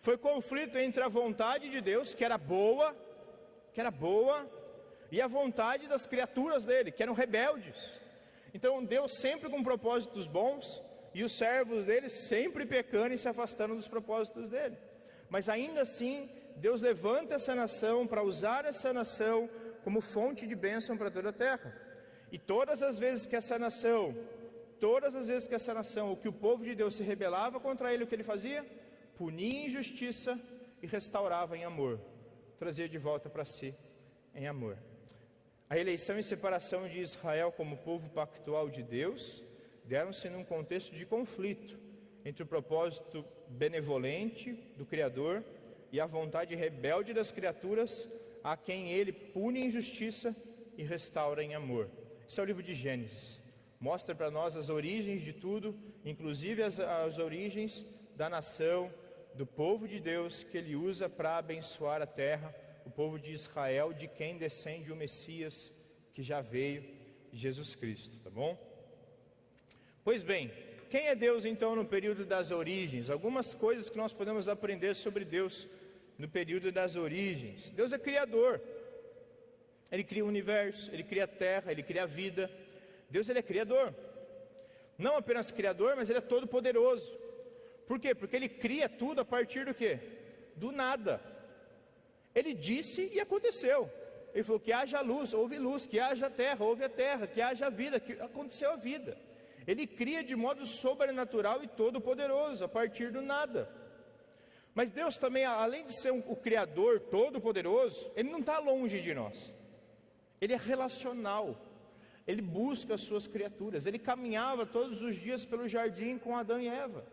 [0.00, 2.94] Foi conflito entre a vontade de Deus, que era boa,
[3.72, 4.50] que era boa,
[5.10, 8.00] e a vontade das criaturas dele, que eram rebeldes.
[8.54, 10.82] Então Deus sempre com propósitos bons
[11.14, 14.76] e os servos dele sempre pecando e se afastando dos propósitos dele.
[15.28, 19.48] Mas ainda assim, Deus levanta essa nação para usar essa nação
[19.84, 21.74] como fonte de bênção para toda a terra.
[22.30, 24.16] E todas as vezes que essa nação,
[24.82, 27.94] todas as vezes que essa nação, o que o povo de Deus se rebelava contra
[27.94, 28.66] ele, o que ele fazia?
[29.16, 30.36] Punia injustiça
[30.82, 32.00] e restaurava em amor,
[32.58, 33.72] trazia de volta para si
[34.34, 34.76] em amor.
[35.70, 39.44] A eleição e separação de Israel como povo pactual de Deus
[39.84, 41.78] deram-se num contexto de conflito
[42.24, 45.44] entre o propósito benevolente do Criador
[45.92, 48.08] e a vontade rebelde das criaturas,
[48.42, 50.34] a quem ele pune em justiça
[50.76, 51.88] e restaura em amor.
[52.28, 53.41] Esse é o livro de Gênesis.
[53.82, 58.88] Mostra para nós as origens de tudo, inclusive as, as origens da nação,
[59.34, 62.54] do povo de Deus que ele usa para abençoar a terra
[62.86, 65.72] o povo de Israel, de quem descende o Messias
[66.14, 66.84] que já veio,
[67.32, 68.56] Jesus Cristo, tá bom?
[70.04, 70.52] Pois bem,
[70.88, 73.10] quem é Deus então no período das origens?
[73.10, 75.66] Algumas coisas que nós podemos aprender sobre Deus
[76.16, 77.68] no período das origens.
[77.70, 78.60] Deus é criador.
[79.90, 82.48] Ele cria o universo, ele cria a terra, ele cria a vida.
[83.12, 83.94] Deus ele é criador.
[84.96, 87.14] Não apenas criador, mas ele é todo poderoso.
[87.86, 88.14] Por quê?
[88.14, 89.98] Porque ele cria tudo a partir do quê?
[90.56, 91.20] Do nada.
[92.34, 93.90] Ele disse e aconteceu.
[94.32, 97.68] Ele falou que haja luz, houve luz, que haja terra, houve a terra, que haja
[97.68, 99.18] vida, que aconteceu a vida.
[99.66, 103.68] Ele cria de modo sobrenatural e todo poderoso, a partir do nada.
[104.74, 109.52] Mas Deus também, além de ser o Criador todo-poderoso, Ele não está longe de nós.
[110.40, 111.71] Ele é relacional.
[112.26, 113.86] Ele busca as suas criaturas.
[113.86, 117.04] Ele caminhava todos os dias pelo jardim com Adão e Eva.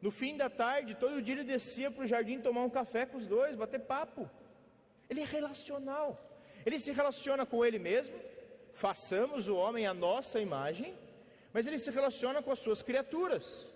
[0.00, 3.16] No fim da tarde, todo dia ele descia para o jardim tomar um café com
[3.16, 4.28] os dois, bater papo.
[5.08, 6.18] Ele é relacional.
[6.64, 8.14] Ele se relaciona com ele mesmo.
[8.72, 10.94] Façamos o homem a nossa imagem,
[11.52, 13.66] mas ele se relaciona com as suas criaturas.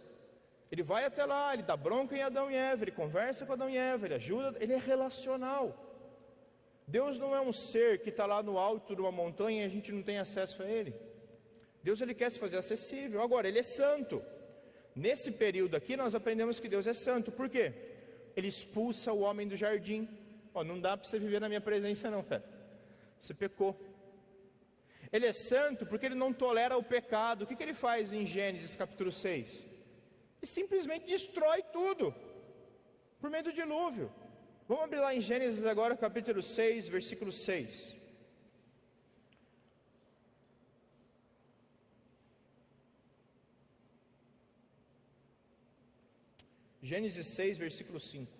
[0.71, 3.71] Ele vai até lá, ele dá bronca em Adão e Eva, ele conversa com Adão
[3.71, 5.88] e Eva, ele ajuda, ele é relacional.
[6.89, 9.69] Deus não é um ser que está lá no alto de uma montanha e a
[9.69, 10.93] gente não tem acesso a ele.
[11.83, 13.23] Deus ele quer se fazer acessível.
[13.23, 14.21] Agora, ele é santo.
[14.97, 17.31] Nesse período aqui nós aprendemos que Deus é santo.
[17.31, 17.73] Por quê?
[18.35, 20.09] Ele expulsa o homem do jardim.
[20.53, 22.43] Ó, não dá para você viver na minha presença não, cara.
[23.21, 23.79] Você pecou.
[25.13, 27.43] Ele é santo porque ele não tolera o pecado.
[27.43, 29.69] O que, que ele faz em Gênesis capítulo 6?
[30.43, 32.15] e simplesmente destrói tudo
[33.21, 34.11] por meio do dilúvio.
[34.69, 37.97] Vamos abrir lá em Gênesis agora, capítulo 6, versículo 6.
[46.83, 48.31] Gênesis 6, versículo 5.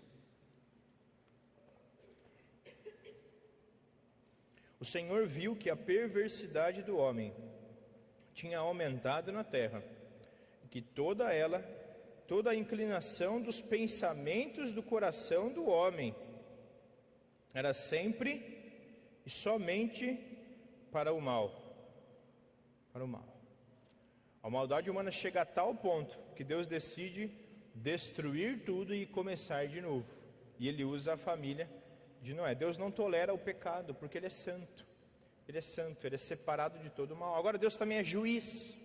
[4.79, 7.35] O Senhor viu que a perversidade do homem
[8.35, 9.83] tinha aumentado na terra,
[10.63, 11.78] e que toda ela
[12.29, 16.15] toda a inclinação dos pensamentos do coração do homem
[17.55, 18.57] era sempre
[19.27, 20.17] e somente
[20.93, 21.51] para o mal.
[22.93, 23.27] Para o mal.
[24.43, 27.31] A maldade humana chega a tal ponto que Deus decide
[27.75, 30.07] destruir tudo e começar de novo.
[30.59, 31.69] E ele usa a família
[32.23, 32.55] de Noé.
[32.55, 34.87] Deus não tolera o pecado, porque ele é santo.
[35.49, 37.35] Ele é santo, ele é separado de todo o mal.
[37.35, 38.78] Agora Deus também é juiz.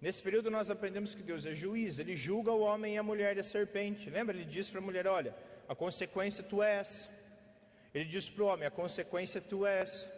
[0.00, 3.34] Nesse período nós aprendemos que Deus é juiz, ele julga o homem e a mulher
[3.34, 4.10] da serpente.
[4.10, 4.34] Lembra?
[4.34, 5.34] Ele diz para a mulher: Olha,
[5.68, 7.08] a consequência tu és.
[7.94, 10.08] Ele diz para o homem: A consequência tu és.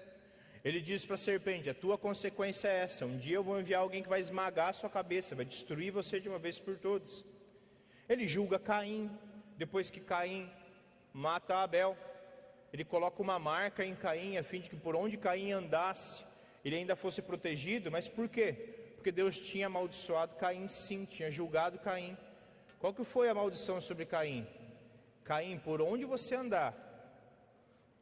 [0.64, 3.06] Ele diz para a serpente: A tua consequência é essa.
[3.06, 6.18] Um dia eu vou enviar alguém que vai esmagar a sua cabeça, vai destruir você
[6.18, 7.24] de uma vez por todas.
[8.08, 9.10] Ele julga Caim,
[9.56, 10.50] depois que Caim
[11.12, 11.96] mata Abel.
[12.72, 16.24] Ele coloca uma marca em Caim, a fim de que por onde Caim andasse,
[16.64, 17.90] ele ainda fosse protegido.
[17.90, 18.85] Mas por quê?
[19.06, 22.18] Porque Deus tinha amaldiçoado Caim, sim, tinha julgado Caim.
[22.80, 24.44] Qual que foi a maldição sobre Caim?
[25.22, 26.74] Caim, por onde você andar,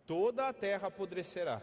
[0.06, 1.60] toda a terra apodrecerá.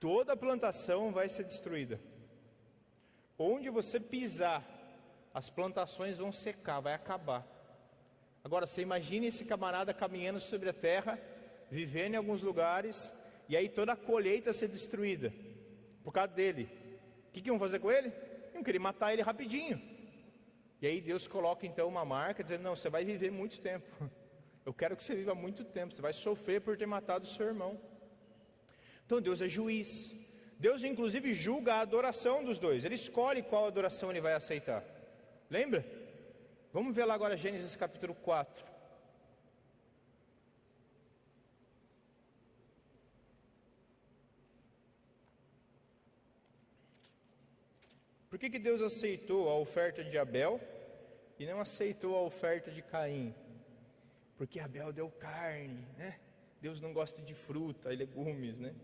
[0.00, 2.00] Toda a plantação vai ser destruída.
[3.38, 4.64] Onde você pisar,
[5.34, 7.46] as plantações vão secar, vai acabar.
[8.42, 11.20] Agora, você imagine esse camarada caminhando sobre a terra,
[11.70, 13.12] vivendo em alguns lugares,
[13.50, 15.30] e aí toda a colheita ser destruída
[16.06, 16.68] por causa dele.
[17.28, 18.12] O que, que iam fazer com ele?
[18.54, 19.82] Iam querer matar ele rapidinho.
[20.80, 23.88] E aí Deus coloca então uma marca dizendo: Não, você vai viver muito tempo.
[24.64, 25.92] Eu quero que você viva muito tempo.
[25.92, 27.76] Você vai sofrer por ter matado o seu irmão.
[29.04, 30.14] Então Deus é juiz.
[30.56, 32.84] Deus inclusive julga a adoração dos dois.
[32.84, 34.84] Ele escolhe qual adoração ele vai aceitar.
[35.50, 35.84] Lembra?
[36.72, 38.64] Vamos ver lá agora Gênesis capítulo 4.
[48.36, 50.60] Por que, que Deus aceitou a oferta de Abel
[51.38, 53.34] e não aceitou a oferta de Caim?
[54.36, 56.20] Porque Abel deu carne, né?
[56.60, 58.74] Deus não gosta de fruta e legumes, né?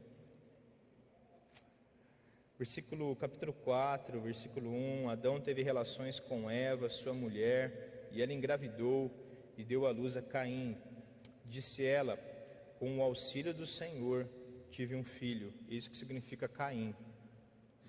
[2.58, 9.10] Versículo capítulo 4, versículo 1, Adão teve relações com Eva, sua mulher, e ela engravidou
[9.58, 10.78] e deu à luz a Caim.
[11.44, 12.16] Disse ela:
[12.78, 14.26] Com o auxílio do Senhor
[14.70, 15.52] tive um filho.
[15.68, 16.94] Isso que significa Caim.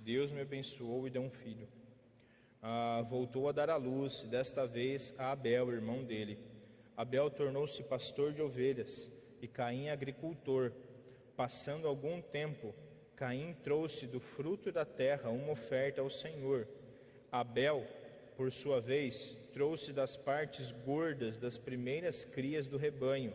[0.04, 1.66] Deus me abençoou e deu um filho.
[2.62, 6.38] Ah, voltou a dar à luz, desta vez a Abel, irmão dele.
[6.96, 9.10] Abel tornou-se pastor de ovelhas
[9.42, 10.74] e Caim agricultor.
[11.38, 12.76] Passando algum tempo,
[13.16, 16.68] Caim trouxe do fruto da terra uma oferta ao Senhor.
[17.32, 17.88] Abel,
[18.36, 23.34] por sua vez, trouxe das partes gordas das primeiras crias do rebanho.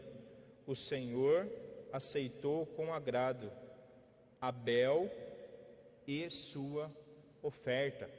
[0.66, 1.48] O Senhor
[1.90, 3.51] aceitou com agrado.
[4.38, 5.11] Abel
[6.09, 6.90] e sua
[7.42, 8.11] oferta.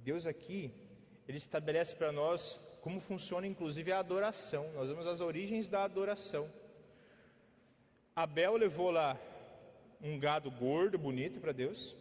[0.00, 0.72] Deus aqui,
[1.28, 4.68] ele estabelece para nós como funciona inclusive a adoração.
[4.74, 6.50] Nós vemos as origens da adoração.
[8.16, 9.16] Abel levou lá
[10.02, 11.94] um gado gordo, bonito para Deus.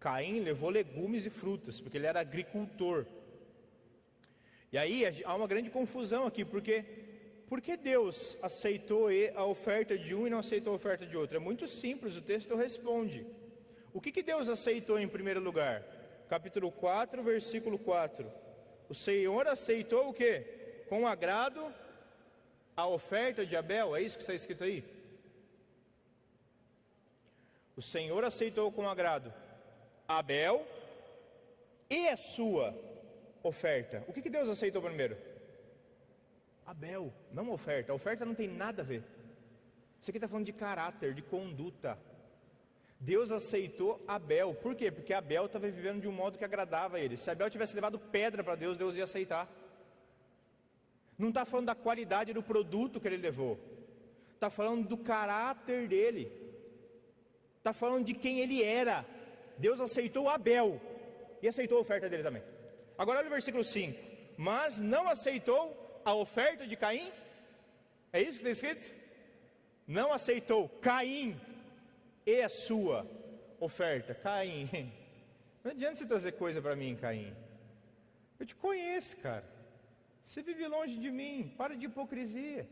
[0.00, 3.06] Caim levou legumes e frutas, porque ele era agricultor.
[4.72, 6.84] E aí há uma grande confusão aqui, porque
[7.46, 9.06] por que Deus aceitou
[9.36, 11.36] a oferta de um e não aceitou a oferta de outro?
[11.36, 13.24] É muito simples, o texto responde.
[13.96, 15.82] O que, que Deus aceitou em primeiro lugar?
[16.28, 18.30] Capítulo 4, versículo 4.
[18.90, 20.40] O Senhor aceitou o que?
[20.86, 21.72] Com agrado
[22.76, 24.84] a oferta de Abel, é isso que está escrito aí?
[27.74, 29.32] O Senhor aceitou com agrado
[30.06, 30.68] Abel
[31.88, 32.78] e a sua
[33.42, 34.04] oferta.
[34.06, 35.16] O que, que Deus aceitou primeiro?
[36.66, 37.92] Abel, não oferta.
[37.92, 39.02] A oferta não tem nada a ver.
[39.98, 41.98] Isso aqui está falando de caráter, de conduta.
[42.98, 44.54] Deus aceitou Abel.
[44.54, 44.90] Por quê?
[44.90, 47.16] Porque Abel estava vivendo de um modo que agradava a ele.
[47.16, 49.48] Se Abel tivesse levado pedra para Deus, Deus ia aceitar.
[51.18, 53.58] Não está falando da qualidade do produto que ele levou.
[54.34, 56.30] Está falando do caráter dele.
[57.58, 59.04] Está falando de quem ele era.
[59.58, 60.80] Deus aceitou Abel
[61.42, 62.42] e aceitou a oferta dele também.
[62.98, 63.98] Agora olha o versículo 5.
[64.36, 67.10] Mas não aceitou a oferta de Caim?
[68.12, 68.94] É isso que está escrito?
[69.86, 71.40] Não aceitou Caim
[72.26, 73.06] e a sua
[73.60, 74.14] oferta.
[74.14, 74.92] Caim,
[75.62, 77.34] não adianta você trazer coisa para mim, Caim.
[78.38, 79.44] Eu te conheço, cara.
[80.22, 82.68] Você vive longe de mim, para de hipocrisia.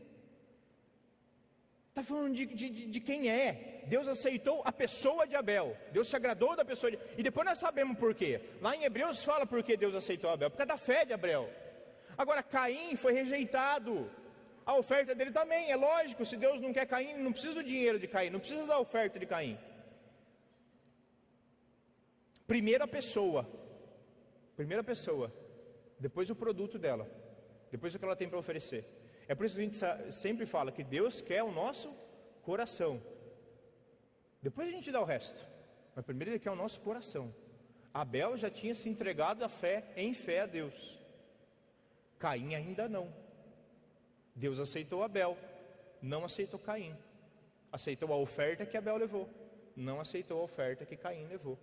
[1.89, 3.85] Está falando de, de, de, quem é.
[3.87, 5.77] Deus aceitou a pessoa de Abel.
[5.93, 8.41] Deus se agradou da pessoa de E depois nós sabemos por quê.
[8.61, 10.51] Lá em Hebreus fala por que Deus aceitou Abel.
[10.51, 11.49] Por causa da fé de Abel.
[12.17, 14.11] Agora, Caim foi rejeitado.
[14.65, 16.25] A oferta dele também, é lógico.
[16.25, 19.19] Se Deus não quer Caim, não precisa do dinheiro de Caim, não precisa da oferta
[19.19, 19.57] de Caim.
[22.47, 23.47] Primeira pessoa.
[24.55, 25.31] Primeira pessoa.
[25.99, 27.07] Depois o produto dela.
[27.71, 28.85] Depois o que ela tem para oferecer.
[29.27, 31.89] É por isso que a gente sempre fala que Deus quer o nosso
[32.41, 33.01] coração.
[34.41, 35.45] Depois a gente dá o resto.
[35.95, 37.33] Mas primeiro ele quer o nosso coração.
[37.93, 40.99] Abel já tinha se entregado à fé, em fé a Deus.
[42.19, 43.24] Caim ainda não.
[44.35, 45.37] Deus aceitou Abel,
[46.01, 46.95] não aceitou Caim.
[47.71, 49.29] Aceitou a oferta que Abel levou,
[49.75, 51.57] não aceitou a oferta que Caim levou.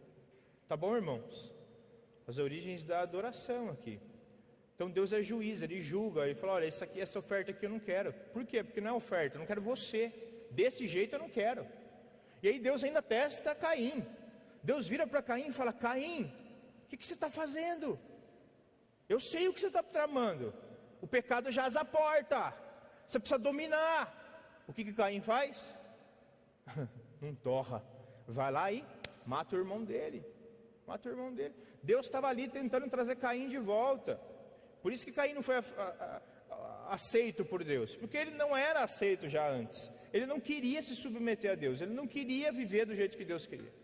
[0.67, 1.53] Tá bom, irmãos?
[2.27, 4.01] As origens da adoração aqui.
[4.75, 7.71] Então Deus é juiz, ele julga, ele fala: olha, essa, aqui, essa oferta aqui eu
[7.71, 8.13] não quero.
[8.33, 8.65] Por quê?
[8.65, 10.13] Porque não é oferta, eu não quero você.
[10.51, 11.67] Desse jeito eu não quero.
[12.43, 14.05] E aí Deus ainda testa Caim.
[14.63, 16.25] Deus vira para Caim e fala: Caim,
[16.85, 17.99] o que, que você está fazendo?
[19.09, 20.55] Eu sei o que você está tramando.
[21.01, 22.62] O pecado já a porta.
[23.13, 24.65] Você precisa dominar.
[24.67, 25.77] O que, que Caim faz?
[27.21, 27.85] não torra.
[28.27, 28.83] Vai lá e
[29.27, 30.25] mata o irmão dele.
[30.87, 31.55] Mata o irmão dele.
[31.83, 34.19] Deus estava ali tentando trazer Caim de volta.
[34.81, 36.23] Por isso que Caim não foi a, a,
[36.55, 39.91] a, aceito por Deus, porque ele não era aceito já antes.
[40.11, 43.45] Ele não queria se submeter a Deus, ele não queria viver do jeito que Deus
[43.45, 43.75] queria.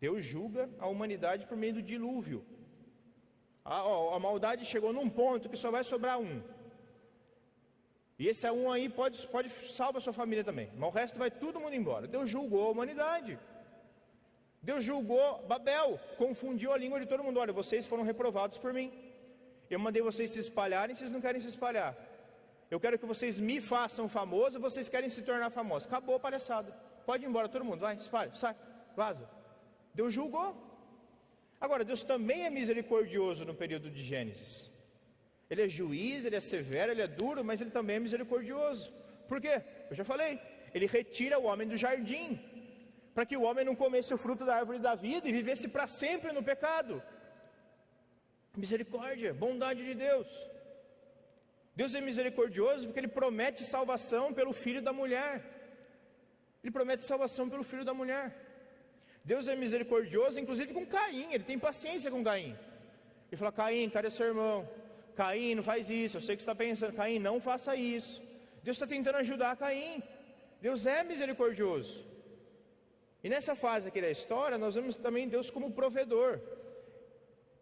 [0.00, 2.46] Deus julga a humanidade por meio do dilúvio.
[3.64, 3.80] A,
[4.14, 6.40] a maldade chegou num ponto que só vai sobrar um.
[8.18, 10.70] E esse é um aí pode, pode salvar sua família também.
[10.76, 12.06] Mas o resto vai todo mundo embora.
[12.06, 13.38] Deus julgou a humanidade.
[14.60, 17.38] Deus julgou Babel, confundiu a língua de todo mundo.
[17.38, 18.92] Olha, vocês foram reprovados por mim.
[19.70, 21.96] Eu mandei vocês se espalharem, vocês não querem se espalhar.
[22.70, 25.86] Eu quero que vocês me façam famoso, vocês querem se tornar famosos.
[25.86, 26.72] Acabou a palhaçada.
[27.06, 28.54] Pode ir embora todo mundo, vai, espalha, sai,
[28.96, 29.28] vaza.
[29.94, 30.56] Deus julgou.
[31.60, 34.77] Agora, Deus também é misericordioso no período de Gênesis.
[35.50, 38.92] Ele é juiz, ele é severo, ele é duro, mas ele também é misericordioso.
[39.26, 39.62] Por quê?
[39.90, 40.40] Eu já falei.
[40.74, 42.38] Ele retira o homem do jardim,
[43.14, 45.86] para que o homem não comesse o fruto da árvore da vida e vivesse para
[45.86, 47.02] sempre no pecado.
[48.56, 50.28] Misericórdia, bondade de Deus.
[51.74, 55.32] Deus é misericordioso porque Ele promete salvação pelo filho da mulher.
[56.62, 58.34] Ele promete salvação pelo filho da mulher.
[59.24, 61.32] Deus é misericordioso, inclusive com Caim.
[61.32, 62.58] Ele tem paciência com Caim.
[63.30, 64.68] Ele fala: Caim, cadê seu irmão?
[65.18, 66.16] Caim, não faz isso.
[66.16, 66.92] Eu sei que você está pensando.
[66.92, 68.22] Caim, não faça isso.
[68.62, 70.00] Deus está tentando ajudar Caim.
[70.62, 72.04] Deus é misericordioso.
[73.24, 76.38] E nessa fase aqui da história, nós vemos também Deus como provedor.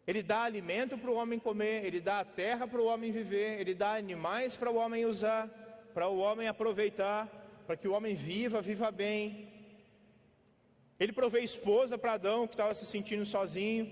[0.07, 3.59] Ele dá alimento para o homem comer, ele dá a terra para o homem viver,
[3.59, 5.49] ele dá animais para o homem usar,
[5.95, 7.27] para o homem aproveitar,
[7.67, 9.49] para que o homem viva, viva bem.
[11.01, 13.85] Ele provê esposa para Adão, que estava se sentindo sozinho.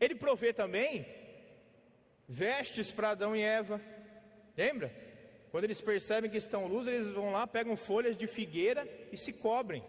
[0.00, 1.06] Ele provê também
[2.28, 3.80] vestes para Adão e Eva.
[4.56, 4.92] Lembra?
[5.50, 9.32] Quando eles percebem que estão luz, eles vão lá, pegam folhas de figueira e se
[9.32, 9.82] cobrem.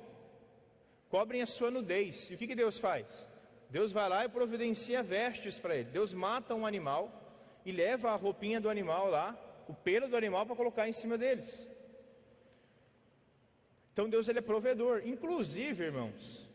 [1.09, 2.29] Cobrem a sua nudez.
[2.29, 3.05] E o que, que Deus faz?
[3.69, 5.89] Deus vai lá e providencia vestes para ele.
[5.91, 7.11] Deus mata um animal
[7.65, 9.37] e leva a roupinha do animal lá,
[9.67, 11.67] o pelo do animal para colocar em cima deles.
[13.91, 15.01] Então Deus ele é provedor.
[15.05, 16.47] Inclusive, irmãos,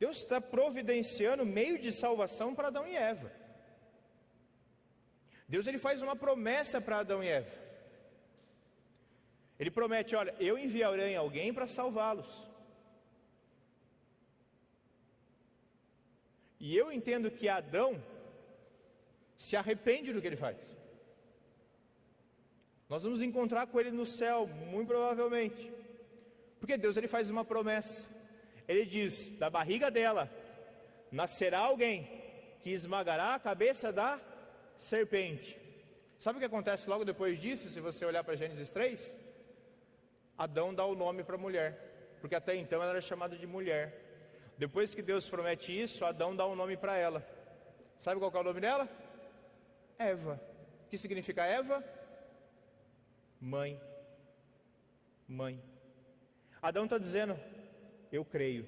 [0.00, 3.43] Deus está providenciando meio de salvação para Adão e Eva.
[5.54, 7.52] Deus ele faz uma promessa para Adão e Eva.
[9.56, 12.26] Ele promete: olha, eu enviarei alguém para salvá-los.
[16.58, 18.02] E eu entendo que Adão
[19.38, 20.58] se arrepende do que ele faz.
[22.88, 25.72] Nós vamos encontrar com ele no céu, muito provavelmente.
[26.58, 28.08] Porque Deus ele faz uma promessa.
[28.66, 30.28] Ele diz: da barriga dela
[31.12, 32.10] nascerá alguém
[32.60, 34.33] que esmagará a cabeça da
[34.78, 35.58] serpente.
[36.18, 39.14] Sabe o que acontece logo depois disso, se você olhar para Gênesis 3?
[40.36, 44.00] Adão dá o nome para a mulher, porque até então ela era chamada de mulher.
[44.56, 47.26] Depois que Deus promete isso, Adão dá um nome para ela.
[47.98, 48.88] Sabe qual é o nome dela?
[49.98, 50.40] Eva.
[50.86, 51.84] O que significa Eva?
[53.40, 53.80] Mãe.
[55.28, 55.62] Mãe.
[56.60, 57.38] Adão está dizendo:
[58.10, 58.66] Eu creio.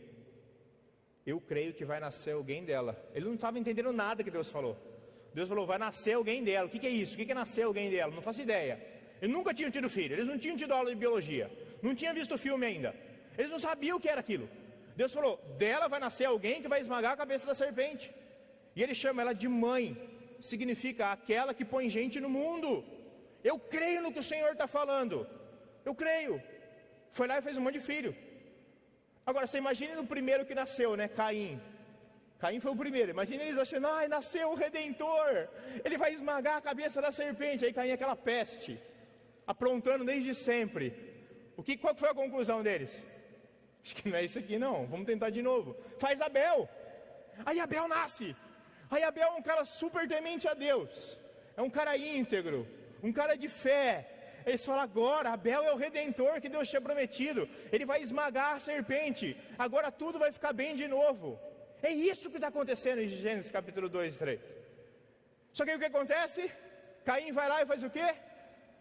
[1.24, 2.96] Eu creio que vai nascer alguém dela.
[3.12, 4.76] Ele não estava entendendo nada que Deus falou.
[5.36, 6.66] Deus falou: Vai nascer alguém dela.
[6.66, 7.12] O que, que é isso?
[7.14, 8.10] O que, que é nascer alguém dela?
[8.18, 8.74] Não faço ideia.
[9.20, 10.14] Eles nunca tinham tido filho.
[10.14, 11.46] Eles não tinham tido aula de biologia.
[11.82, 12.90] Não tinham visto o filme ainda.
[13.36, 14.48] Eles não sabiam o que era aquilo.
[15.00, 18.10] Deus falou: Dela vai nascer alguém que vai esmagar a cabeça da serpente.
[18.74, 19.84] E ele chama ela de mãe.
[20.40, 22.70] Significa aquela que põe gente no mundo.
[23.44, 25.26] Eu creio no que o Senhor está falando.
[25.84, 26.42] Eu creio.
[27.12, 28.16] Foi lá e fez um monte de filho.
[29.26, 31.08] Agora, você imagine no primeiro que nasceu, né?
[31.08, 31.60] Caim.
[32.38, 33.10] Caim foi o primeiro.
[33.10, 35.48] Imagina eles achando, ai, nasceu o Redentor.
[35.84, 37.64] Ele vai esmagar a cabeça da serpente.
[37.64, 38.78] Aí Caim aquela peste,
[39.46, 40.94] aprontando desde sempre.
[41.56, 43.04] O que, qual foi a conclusão deles?
[43.82, 44.86] Acho que não é isso aqui, não.
[44.86, 45.76] Vamos tentar de novo.
[45.98, 46.68] Faz Abel.
[47.44, 48.36] Aí Abel nasce.
[48.90, 51.18] Aí Abel é um cara super temente a Deus.
[51.56, 52.66] É um cara íntegro.
[53.02, 54.42] Um cara de fé.
[54.44, 57.48] Eles falam agora, Abel é o redentor que Deus tinha prometido.
[57.72, 59.36] Ele vai esmagar a serpente.
[59.58, 61.38] Agora tudo vai ficar bem de novo.
[61.82, 64.40] É isso que está acontecendo em Gênesis capítulo 2 e 3.
[65.52, 66.50] Só que aí o que acontece?
[67.04, 68.14] Caim vai lá e faz o quê?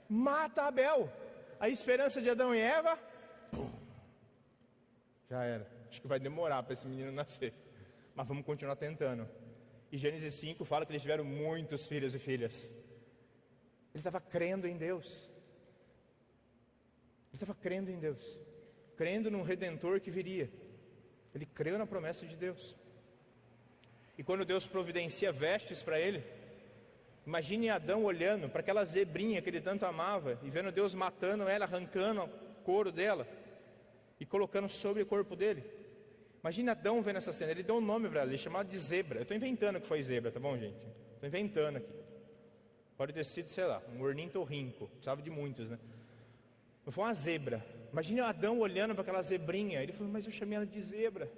[0.09, 1.11] Mata Abel.
[1.59, 2.97] A esperança de Adão e Eva,
[3.49, 3.71] pum,
[5.29, 5.65] já era.
[5.89, 7.53] Acho que vai demorar para esse menino nascer.
[8.13, 9.27] Mas vamos continuar tentando.
[9.91, 12.63] E Gênesis 5 fala que eles tiveram muitos filhos e filhas.
[13.93, 15.29] Ele estava crendo em Deus.
[17.35, 18.39] Ele estava crendo em Deus,
[18.97, 20.49] crendo num redentor que viria.
[21.33, 22.75] Ele creu na promessa de Deus.
[24.17, 26.23] E quando Deus providencia vestes para ele,
[27.25, 31.65] imagine Adão olhando para aquela zebrinha que ele tanto amava e vendo Deus matando ela,
[31.65, 32.29] arrancando o
[32.63, 33.27] couro dela
[34.19, 35.63] e colocando sobre o corpo dele.
[36.41, 39.19] Imagine Adão vendo essa cena, ele deu um nome para ela, ele chamava de zebra.
[39.19, 40.77] Eu estou inventando que foi zebra, tá bom, gente?
[41.15, 41.93] Estou inventando aqui.
[42.95, 45.77] Pode ter sido, sei lá, um ornitorrinco, precisava de muitos, né?
[46.85, 47.65] Não foi uma zebra.
[47.91, 49.81] Imagine Adão olhando para aquela zebrinha.
[49.81, 51.31] Ele falou, mas eu chamei ela de zebra.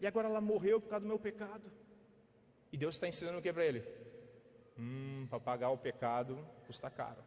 [0.00, 1.62] E agora ela morreu por causa do meu pecado.
[2.72, 3.84] E Deus está ensinando o que para ele?
[4.78, 7.22] Hum, para pagar o pecado custa caro.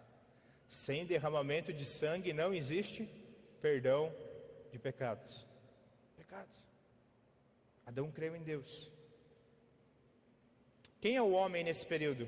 [0.68, 3.08] Sem derramamento de sangue não existe
[3.62, 4.12] perdão
[4.72, 5.46] de pecados.
[6.18, 6.52] Pecados.
[7.86, 8.92] Adão creu em Deus.
[11.00, 12.28] Quem é o homem nesse período?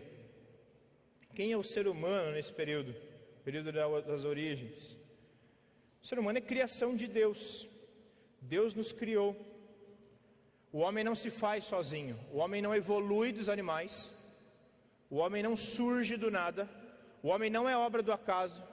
[1.33, 2.95] Quem é o ser humano nesse período?
[3.43, 4.97] Período das origens.
[6.01, 7.67] O ser humano é criação de Deus.
[8.39, 9.35] Deus nos criou.
[10.71, 12.19] O homem não se faz sozinho.
[12.31, 14.11] O homem não evolui dos animais.
[15.09, 16.69] O homem não surge do nada.
[17.23, 18.63] O homem não é obra do acaso.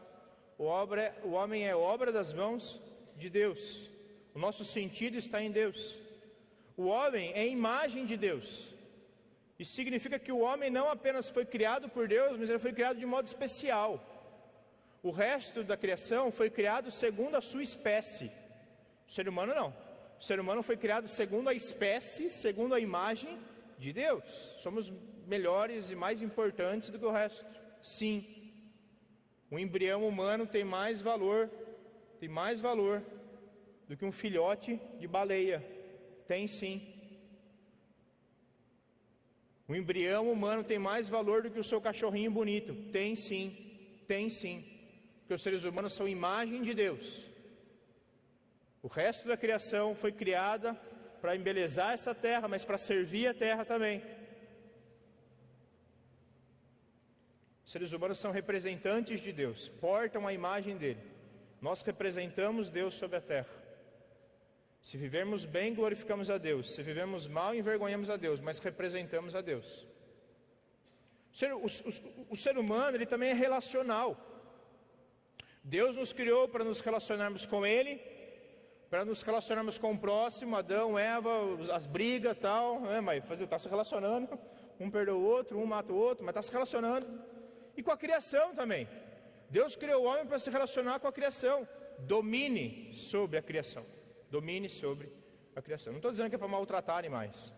[0.58, 2.80] O, obra, o homem é obra das mãos
[3.16, 3.88] de Deus.
[4.34, 5.96] O nosso sentido está em Deus.
[6.76, 8.68] O homem é imagem de Deus.
[9.58, 12.98] Isso significa que o homem não apenas foi criado por Deus, mas ele foi criado
[12.98, 14.02] de modo especial.
[15.02, 18.32] O resto da criação foi criado segundo a sua espécie.
[19.08, 19.83] O ser humano não.
[20.20, 23.38] O ser humano foi criado segundo a espécie, segundo a imagem
[23.78, 24.24] de Deus.
[24.58, 24.92] Somos
[25.26, 27.44] melhores e mais importantes do que o resto.
[27.82, 28.52] Sim.
[29.50, 31.50] O embrião humano tem mais valor,
[32.18, 33.02] tem mais valor
[33.88, 35.64] do que um filhote de baleia.
[36.26, 36.82] Tem sim.
[39.68, 42.74] O embrião humano tem mais valor do que o seu cachorrinho bonito.
[42.90, 43.56] Tem sim.
[44.06, 44.74] Tem sim
[45.24, 47.22] porque os seres humanos são imagem de Deus.
[48.84, 50.74] O resto da criação foi criada
[51.18, 54.02] para embelezar essa terra, mas para servir a terra também.
[57.64, 61.00] Os seres humanos são representantes de Deus, portam a imagem dele.
[61.62, 63.48] Nós representamos Deus sobre a terra.
[64.82, 66.74] Se vivermos bem, glorificamos a Deus.
[66.74, 69.86] Se vivemos mal, envergonhamos a Deus, mas representamos a Deus.
[71.32, 74.14] O ser, o, o, o ser humano ele também é relacional.
[75.62, 77.98] Deus nos criou para nos relacionarmos com Ele,
[78.94, 81.28] para nos relacionarmos com o próximo, Adão, Eva,
[81.72, 84.38] as brigas tal, né, mas está se relacionando,
[84.78, 87.04] um perdeu o outro, um mata o outro, mas está se relacionando.
[87.76, 88.86] E com a criação também.
[89.50, 91.66] Deus criou o homem para se relacionar com a criação.
[91.98, 93.84] Domine sobre a criação.
[94.30, 95.10] Domine sobre
[95.56, 95.92] a criação.
[95.92, 97.52] Não estou dizendo que é para maltratar animais.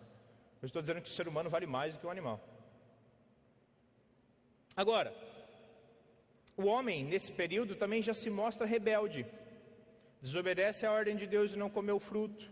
[0.63, 2.41] Eu estou dizendo que o ser humano vale mais do que o animal.
[4.75, 5.13] Agora,
[6.57, 9.27] o homem, nesse período, também já se mostra rebelde,
[10.27, 12.51] desobedece a ordem de Deus e não comeu o fruto,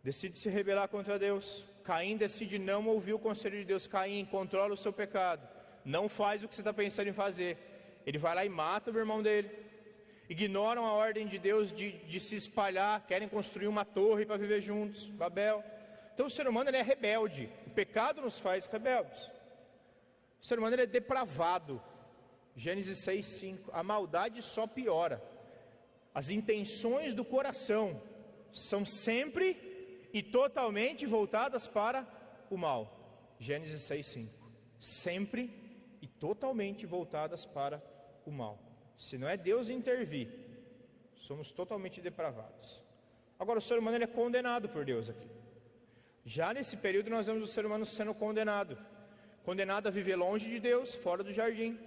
[0.00, 1.66] decide se rebelar contra Deus.
[1.82, 3.88] Caim decide não ouvir o conselho de Deus.
[3.88, 5.42] Caim controla o seu pecado,
[5.84, 7.58] não faz o que você está pensando em fazer.
[8.06, 9.50] Ele vai lá e mata o irmão dele.
[10.28, 14.60] Ignoram a ordem de Deus de, de se espalhar, querem construir uma torre para viver
[14.60, 15.64] juntos, Babel.
[16.14, 19.20] Então o ser humano ele é rebelde, o pecado nos faz rebeldes.
[20.40, 21.82] O ser humano ele é depravado.
[22.54, 23.70] Gênesis 6, 5.
[23.74, 25.31] A maldade só piora.
[26.14, 28.02] As intenções do coração
[28.52, 32.06] são sempre e totalmente voltadas para
[32.50, 33.34] o mal.
[33.38, 34.50] Gênesis 6, 5.
[34.78, 35.50] Sempre
[36.00, 37.82] e totalmente voltadas para
[38.26, 38.58] o mal.
[38.98, 40.28] Se não é Deus intervir,
[41.16, 42.80] somos totalmente depravados.
[43.38, 45.28] Agora, o ser humano é condenado por Deus aqui.
[46.24, 48.78] Já nesse período, nós vemos o ser humano sendo condenado
[49.44, 51.78] condenado a viver longe de Deus, fora do jardim,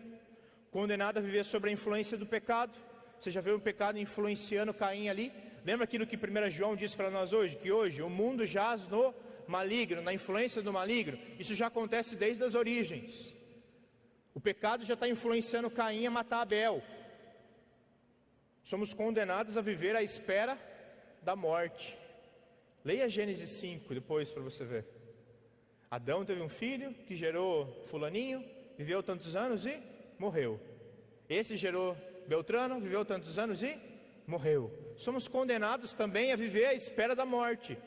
[0.72, 2.78] condenado a viver sob a influência do pecado.
[3.20, 5.32] Você já viu o pecado influenciando Caim ali?
[5.64, 7.56] Lembra aquilo que 1 João disse para nós hoje?
[7.56, 9.14] Que hoje o mundo jaz no
[9.48, 11.18] maligno, na influência do maligno.
[11.40, 13.34] Isso já acontece desde as origens.
[14.34, 16.84] O pecado já está influenciando Caim a matar Abel.
[18.64, 20.58] Somos condenados a viver à espera
[21.22, 21.98] da morte.
[22.84, 24.86] Leia Gênesis 5 depois para você ver.
[25.90, 28.44] Adão teve um filho que gerou Fulaninho,
[28.78, 29.80] viveu tantos anos e
[30.20, 30.60] morreu.
[31.30, 31.96] Esse gerou
[32.28, 33.78] Beltrano, viveu tantos anos e
[34.28, 34.72] morreu.
[34.98, 37.78] Somos condenados também a viver à espera da morte.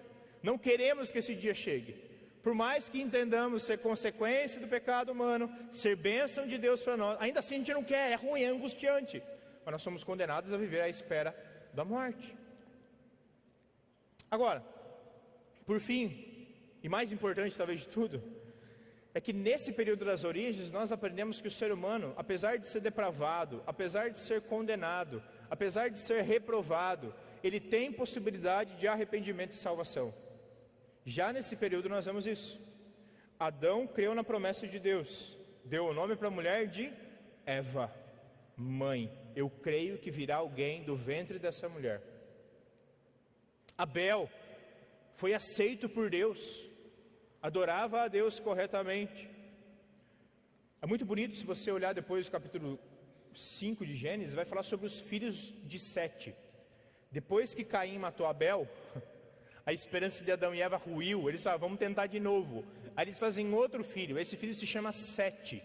[0.42, 1.94] Não queremos que esse dia chegue.
[2.42, 7.18] Por mais que entendamos ser consequência do pecado humano, ser bênção de Deus para nós,
[7.20, 9.22] ainda assim a gente não quer, é ruim, é angustiante.
[9.64, 11.34] Mas nós somos condenados a viver à espera
[11.74, 12.34] da morte.
[14.30, 14.62] Agora,
[15.66, 16.46] por fim,
[16.82, 18.22] e mais importante talvez de tudo,
[19.14, 22.80] é que nesse período das origens nós aprendemos que o ser humano, apesar de ser
[22.80, 29.56] depravado, apesar de ser condenado, apesar de ser reprovado, ele tem possibilidade de arrependimento e
[29.56, 30.14] salvação.
[31.04, 32.60] Já nesse período nós vemos isso.
[33.38, 36.92] Adão creu na promessa de Deus, deu o nome para a mulher de
[37.46, 37.92] Eva,
[38.56, 39.10] mãe.
[39.34, 42.02] Eu creio que virá alguém do ventre dessa mulher.
[43.76, 44.28] Abel
[45.14, 46.67] foi aceito por Deus
[47.42, 49.28] adorava a Deus corretamente.
[50.80, 52.78] É muito bonito se você olhar depois o capítulo
[53.34, 56.34] 5 de Gênesis, vai falar sobre os filhos de Sete.
[57.10, 58.68] Depois que Caim matou Abel,
[59.64, 61.28] a esperança de Adão e Eva ruiu.
[61.28, 62.64] Eles falaram, vamos tentar de novo.
[62.96, 64.18] Aí eles fazem outro filho.
[64.18, 65.62] Esse filho se chama Sete.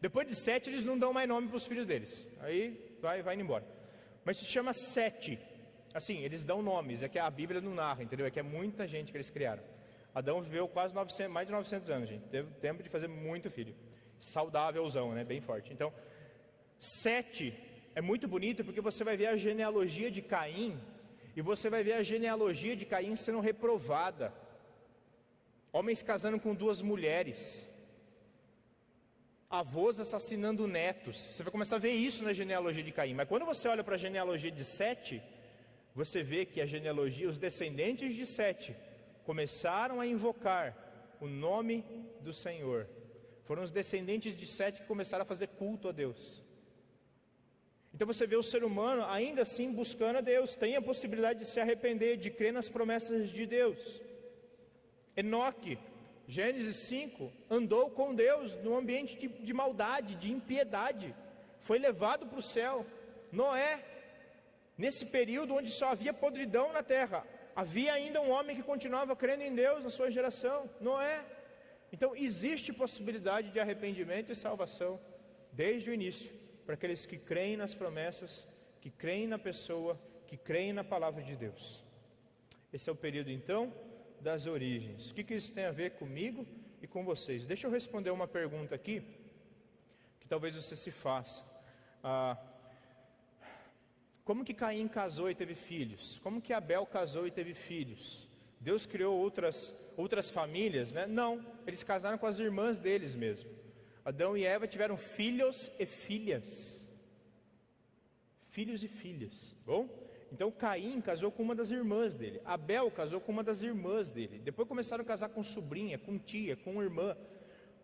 [0.00, 2.26] Depois de Sete, eles não dão mais nome para os filhos deles.
[2.40, 3.64] Aí vai, vai embora.
[4.24, 5.38] Mas se chama Sete.
[5.94, 7.02] Assim, eles dão nomes.
[7.02, 8.26] É que a Bíblia não narra, entendeu?
[8.26, 9.62] É que é muita gente que eles criaram.
[10.14, 12.28] Adão viveu quase 900, mais de 900 anos, gente.
[12.28, 13.74] Teve tempo de fazer muito filho.
[14.20, 15.24] Saudávelzão, né?
[15.24, 15.72] Bem forte.
[15.72, 15.92] Então,
[16.78, 17.52] sete
[17.94, 20.80] é muito bonito porque você vai ver a genealogia de Caim
[21.34, 24.32] e você vai ver a genealogia de Caim sendo reprovada.
[25.72, 27.68] Homens casando com duas mulheres.
[29.50, 31.16] Avós assassinando netos.
[31.16, 33.14] Você vai começar a ver isso na genealogia de Caim.
[33.14, 35.20] Mas quando você olha para a genealogia de Sete,
[35.92, 38.76] você vê que a genealogia, os descendentes de Sete,
[39.24, 40.76] começaram a invocar
[41.20, 41.84] o nome
[42.20, 42.88] do Senhor.
[43.44, 46.42] Foram os descendentes de Sete que começaram a fazer culto a Deus.
[47.92, 51.46] Então você vê o ser humano ainda assim buscando a Deus, tem a possibilidade de
[51.46, 54.02] se arrepender, de crer nas promessas de Deus.
[55.16, 55.78] Enoque,
[56.26, 61.14] Gênesis 5, andou com Deus num ambiente de, de maldade, de impiedade,
[61.60, 62.84] foi levado para o céu.
[63.30, 63.84] Noé,
[64.76, 69.42] nesse período onde só havia podridão na terra, havia ainda um homem que continuava crendo
[69.42, 71.24] em Deus na sua geração, Noé.
[71.92, 75.00] Então existe possibilidade de arrependimento e salvação
[75.52, 76.30] desde o início
[76.66, 78.46] para aqueles que creem nas promessas,
[78.80, 81.84] que creem na pessoa, que creem na palavra de Deus.
[82.72, 83.72] Esse é o período então
[84.20, 85.10] das origens.
[85.10, 86.46] O que, que isso tem a ver comigo
[86.82, 87.46] e com vocês?
[87.46, 89.02] Deixa eu responder uma pergunta aqui
[90.18, 91.44] que talvez você se faça.
[92.02, 92.36] Ah,
[94.24, 96.18] como que Caim casou e teve filhos?
[96.22, 98.26] Como que Abel casou e teve filhos?
[98.58, 101.06] Deus criou outras, outras famílias, né?
[101.06, 103.50] Não, eles casaram com as irmãs deles mesmo.
[104.02, 106.82] Adão e Eva tiveram filhos e filhas.
[108.48, 109.88] Filhos e filhas, bom?
[110.32, 112.40] Então Caim casou com uma das irmãs dele.
[112.44, 114.38] Abel casou com uma das irmãs dele.
[114.38, 117.16] Depois começaram a casar com sobrinha, com tia, com irmã.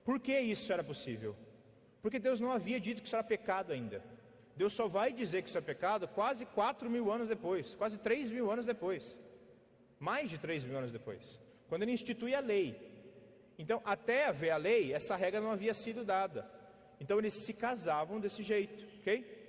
[0.05, 1.36] Por que isso era possível?
[2.01, 4.03] Porque Deus não havia dito que isso era pecado ainda.
[4.57, 8.30] Deus só vai dizer que isso é pecado quase 4 mil anos depois, quase 3
[8.30, 9.18] mil anos depois,
[9.98, 12.76] mais de 3 mil anos depois, quando ele institui a lei.
[13.59, 16.51] Então, até haver a lei, essa regra não havia sido dada.
[16.98, 19.40] Então, eles se casavam desse jeito, ok?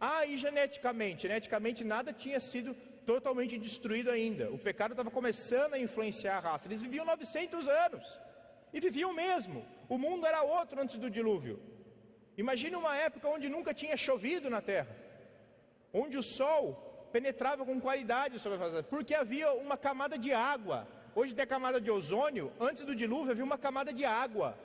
[0.00, 1.22] Ah, e geneticamente?
[1.22, 4.50] Geneticamente nada tinha sido totalmente destruído ainda.
[4.50, 6.68] O pecado estava começando a influenciar a raça.
[6.68, 8.20] Eles viviam 900 anos.
[8.72, 9.64] E viviam mesmo.
[9.88, 11.58] O mundo era outro antes do dilúvio.
[12.38, 14.96] Imagine uma época onde nunca tinha chovido na terra.
[15.92, 20.86] Onde o sol penetrava com qualidade sobre a face porque havia uma camada de água.
[21.16, 24.56] Hoje tem a camada de ozônio, antes do dilúvio havia uma camada de água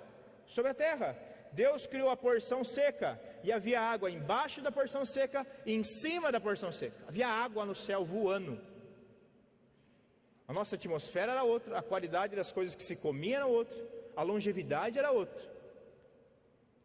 [0.45, 1.17] sobre a terra.
[1.51, 6.31] Deus criou a porção seca e havia água embaixo da porção seca e em cima
[6.31, 6.95] da porção seca.
[7.07, 8.59] Havia água no céu voando.
[10.47, 13.77] A nossa atmosfera era outra, a qualidade das coisas que se comiam era outra,
[14.15, 15.52] a longevidade era outra.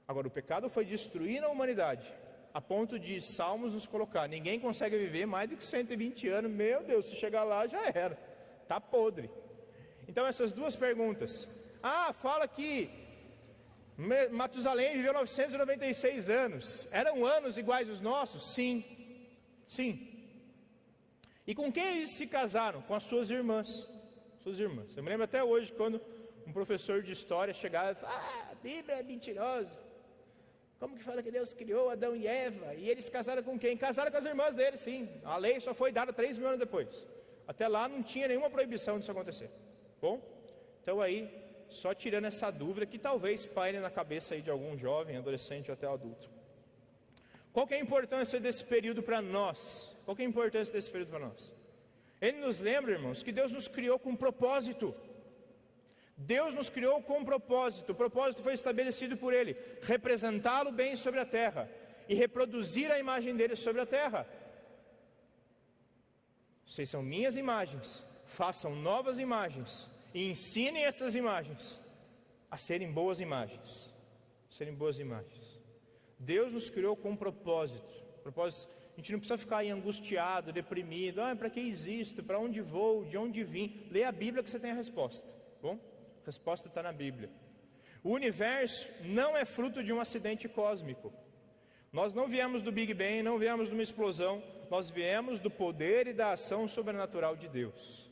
[0.09, 2.11] Agora, o pecado foi destruindo a humanidade,
[2.55, 6.51] a ponto de Salmos nos colocar: ninguém consegue viver mais do que 120 anos.
[6.51, 8.19] Meu Deus, se chegar lá já era,
[8.63, 9.31] está podre.
[10.09, 11.47] Então, essas duas perguntas.
[11.83, 12.91] Ah, fala que
[14.31, 16.89] Matusalém viveu 996 anos.
[16.91, 18.55] Eram anos iguais aos nossos?
[18.55, 18.83] Sim.
[19.67, 20.09] Sim.
[21.47, 22.81] E com quem eles se casaram?
[22.81, 23.87] Com as suas irmãs.
[24.43, 24.97] Suas irmãs.
[24.97, 26.01] Eu me lembro até hoje quando
[26.47, 29.88] um professor de história chegava e falava: Ah, a Bíblia é mentirosa.
[30.79, 32.74] Como que fala que Deus criou Adão e Eva?
[32.74, 33.76] E eles casaram com quem?
[33.76, 35.09] Casaram com as irmãs deles, sim.
[35.24, 36.89] A lei só foi dada três mil anos depois.
[37.47, 39.51] Até lá não tinha nenhuma proibição disso acontecer.
[40.01, 40.20] Bom,
[40.83, 41.29] então aí
[41.68, 45.74] só tirando essa dúvida que talvez paire na cabeça aí de algum jovem, adolescente ou
[45.74, 46.31] até adulto.
[47.53, 49.93] Qual que é a importância desse período para nós?
[50.05, 51.53] Qual que é a importância desse período para nós?
[52.20, 54.95] Ele nos lembra, irmãos, que Deus nos criou com um propósito.
[56.19, 57.93] Deus nos criou com um propósito.
[57.93, 61.71] O propósito foi estabelecido por Ele: representá-lo bem sobre a terra
[62.09, 64.27] e reproduzir a imagem dele sobre a terra.
[66.66, 71.81] Vocês são minhas imagens, façam novas imagens e ensinem essas imagens
[72.51, 73.89] a serem boas imagens.
[74.51, 75.61] Serem boas imagens.
[76.19, 77.89] Deus nos criou com um propósito.
[78.25, 81.21] propósito a gente não precisa ficar aí angustiado, deprimido.
[81.21, 82.25] Ah, para que existo?
[82.25, 83.05] Para onde vou?
[83.05, 83.87] De onde vim?
[83.93, 85.25] Lê a Bíblia que você tem a resposta.
[85.62, 85.79] Bom?
[86.29, 87.31] Resposta está na Bíblia.
[88.05, 91.11] O universo não é fruto de um acidente cósmico.
[91.91, 96.07] Nós não viemos do Big Bang, não viemos de uma explosão, nós viemos do poder
[96.07, 98.11] e da ação sobrenatural de Deus.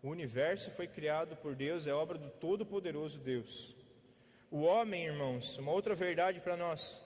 [0.00, 3.74] O universo foi criado por Deus, é obra do Todo-Poderoso Deus.
[4.48, 7.02] O homem, irmãos, uma outra verdade para nós: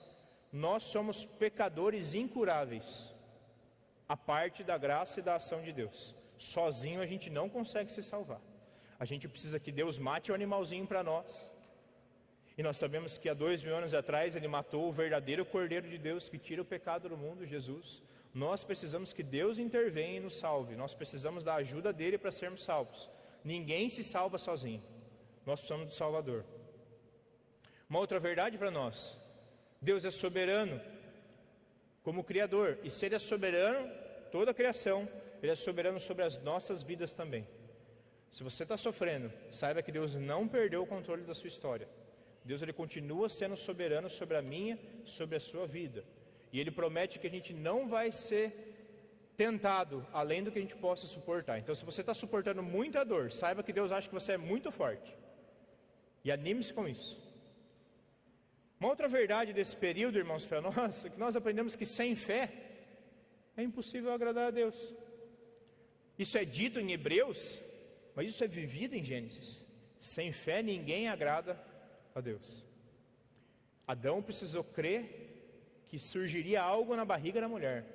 [0.53, 3.11] nós somos pecadores incuráveis,
[4.07, 6.15] a parte da graça e da ação de Deus.
[6.37, 8.39] Sozinho a gente não consegue se salvar.
[9.01, 11.51] A gente precisa que Deus mate o animalzinho para nós.
[12.55, 15.97] E nós sabemos que há dois mil anos atrás ele matou o verdadeiro Cordeiro de
[15.97, 18.03] Deus que tira o pecado do mundo, Jesus.
[18.31, 20.75] Nós precisamos que Deus intervenha e nos salve.
[20.75, 23.09] Nós precisamos da ajuda dele para sermos salvos.
[23.43, 24.83] Ninguém se salva sozinho.
[25.47, 26.45] Nós precisamos do Salvador.
[27.89, 29.17] Uma outra verdade para nós:
[29.81, 30.79] Deus é soberano
[32.03, 33.89] como Criador, e se Ele é soberano,
[34.31, 35.09] toda a criação,
[35.41, 37.47] Ele é soberano sobre as nossas vidas também.
[38.31, 41.87] Se você está sofrendo, saiba que Deus não perdeu o controle da sua história.
[42.43, 46.03] Deus ele continua sendo soberano sobre a minha, sobre a sua vida.
[46.51, 48.71] E Ele promete que a gente não vai ser
[49.37, 51.57] tentado além do que a gente possa suportar.
[51.59, 54.71] Então, se você está suportando muita dor, saiba que Deus acha que você é muito
[54.71, 55.15] forte.
[56.23, 57.19] E anime-se com isso.
[58.79, 62.51] Uma outra verdade desse período, irmãos, para nós, é que nós aprendemos que sem fé
[63.55, 64.75] é impossível agradar a Deus.
[66.17, 67.61] Isso é dito em Hebreus,
[68.15, 69.61] mas isso é vivido em Gênesis.
[69.99, 71.59] Sem fé ninguém agrada
[72.13, 72.63] a Deus.
[73.87, 77.85] Adão precisou crer que surgiria algo na barriga da mulher.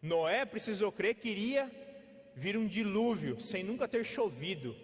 [0.00, 1.70] Noé precisou crer que iria
[2.34, 4.76] vir um dilúvio sem nunca ter chovido.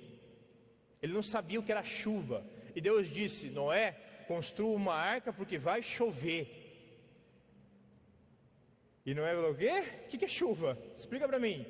[1.01, 2.45] Ele não sabia o que era chuva.
[2.75, 3.93] E Deus disse: Noé,
[4.27, 6.65] construa uma arca porque vai chover.
[9.07, 9.85] E Noé falou: o quê?
[10.07, 10.79] O que é chuva?
[10.97, 11.67] Explica para mim.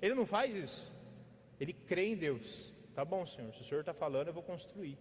[0.00, 0.93] Ele não faz isso.
[1.60, 2.72] Ele crê em Deus.
[2.94, 3.52] Tá bom, Senhor.
[3.54, 4.98] Se o Senhor está falando, eu vou construir.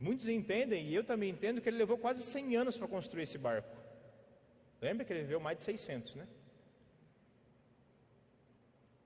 [0.00, 3.36] Muitos entendem, e eu também entendo, que ele levou quase 100 anos para construir esse
[3.36, 3.76] barco.
[4.80, 6.28] Lembra que ele viveu mais de 600, né?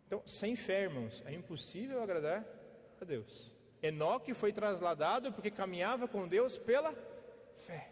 [0.07, 2.45] Então, sem fé, irmãos, é impossível agradar
[3.01, 3.51] a Deus.
[3.83, 6.95] Enoque foi trasladado porque caminhava com Deus pela
[7.57, 7.91] fé.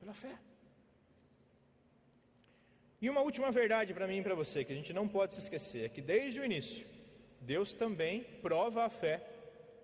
[0.00, 0.36] Pela fé.
[3.00, 5.40] E uma última verdade para mim e para você, que a gente não pode se
[5.40, 6.86] esquecer, é que desde o início,
[7.42, 9.20] Deus também prova a fé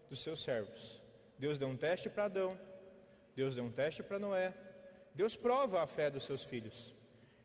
[0.09, 1.01] dos seus servos.
[1.39, 2.59] Deus deu um teste para Adão,
[3.35, 4.55] Deus deu um teste para Noé,
[5.15, 6.95] Deus prova a fé dos seus filhos.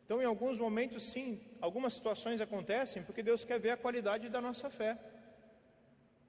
[0.04, 4.40] Então, em alguns momentos, sim, algumas situações acontecem porque Deus quer ver a qualidade da
[4.40, 4.98] nossa fé.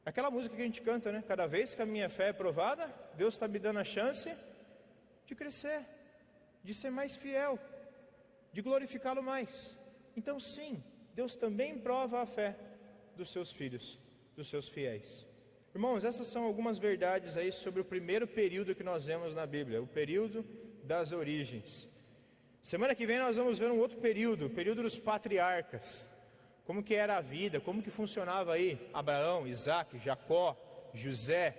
[0.03, 1.23] Aquela música que a gente canta, né?
[1.27, 4.35] Cada vez que a minha fé é provada, Deus está me dando a chance
[5.25, 5.85] de crescer,
[6.63, 7.59] de ser mais fiel,
[8.51, 9.75] de glorificá-lo mais.
[10.15, 10.83] Então, sim,
[11.13, 12.55] Deus também prova a fé
[13.15, 13.99] dos seus filhos,
[14.35, 15.25] dos seus fiéis.
[15.73, 19.81] Irmãos, essas são algumas verdades aí sobre o primeiro período que nós vemos na Bíblia,
[19.81, 20.45] o período
[20.83, 21.87] das origens.
[22.61, 26.07] Semana que vem nós vamos ver um outro período, o período dos patriarcas
[26.65, 30.57] como que era a vida, como que funcionava aí Abraão, Isaac, Jacó,
[30.93, 31.51] José,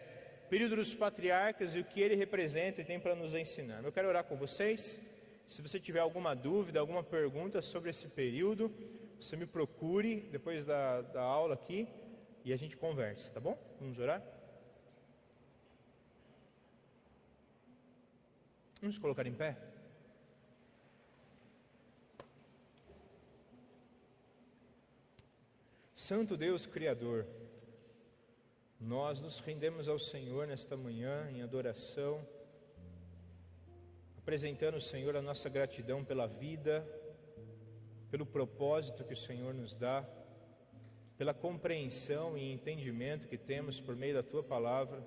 [0.50, 3.84] período dos patriarcas e o que ele representa e tem para nos ensinar.
[3.84, 5.00] Eu quero orar com vocês.
[5.46, 8.72] Se você tiver alguma dúvida, alguma pergunta sobre esse período,
[9.20, 11.88] você me procure depois da, da aula aqui
[12.44, 13.58] e a gente conversa, tá bom?
[13.80, 14.22] Vamos orar?
[18.80, 19.56] Vamos colocar em pé?
[25.94, 27.26] Santo Deus Criador,
[28.80, 32.24] nós nos rendemos ao Senhor nesta manhã em adoração,
[34.18, 36.86] apresentando ao Senhor a nossa gratidão pela vida,
[38.10, 40.04] pelo propósito que o Senhor nos dá,
[41.16, 45.02] pela compreensão e entendimento que temos por meio da tua palavra.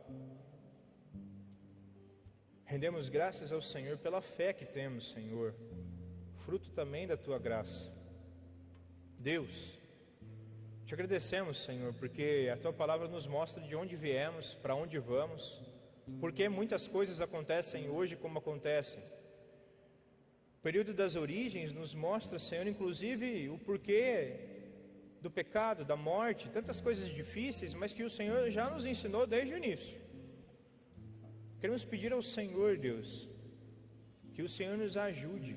[2.66, 5.56] Rendemos graças ao Senhor pela fé que temos, Senhor,
[6.46, 7.90] fruto também da tua graça.
[9.18, 9.78] Deus,
[10.86, 15.62] te agradecemos, Senhor, porque a tua palavra nos mostra de onde viemos, para onde vamos,
[16.20, 19.00] porque muitas coisas acontecem hoje como acontecem.
[20.60, 24.36] O período das origens nos mostra, Senhor, inclusive o porquê
[25.22, 29.54] do pecado, da morte, tantas coisas difíceis, mas que o Senhor já nos ensinou desde
[29.54, 29.98] o início.
[31.62, 33.26] Queremos pedir ao Senhor, Deus,
[34.34, 35.56] que o Senhor nos ajude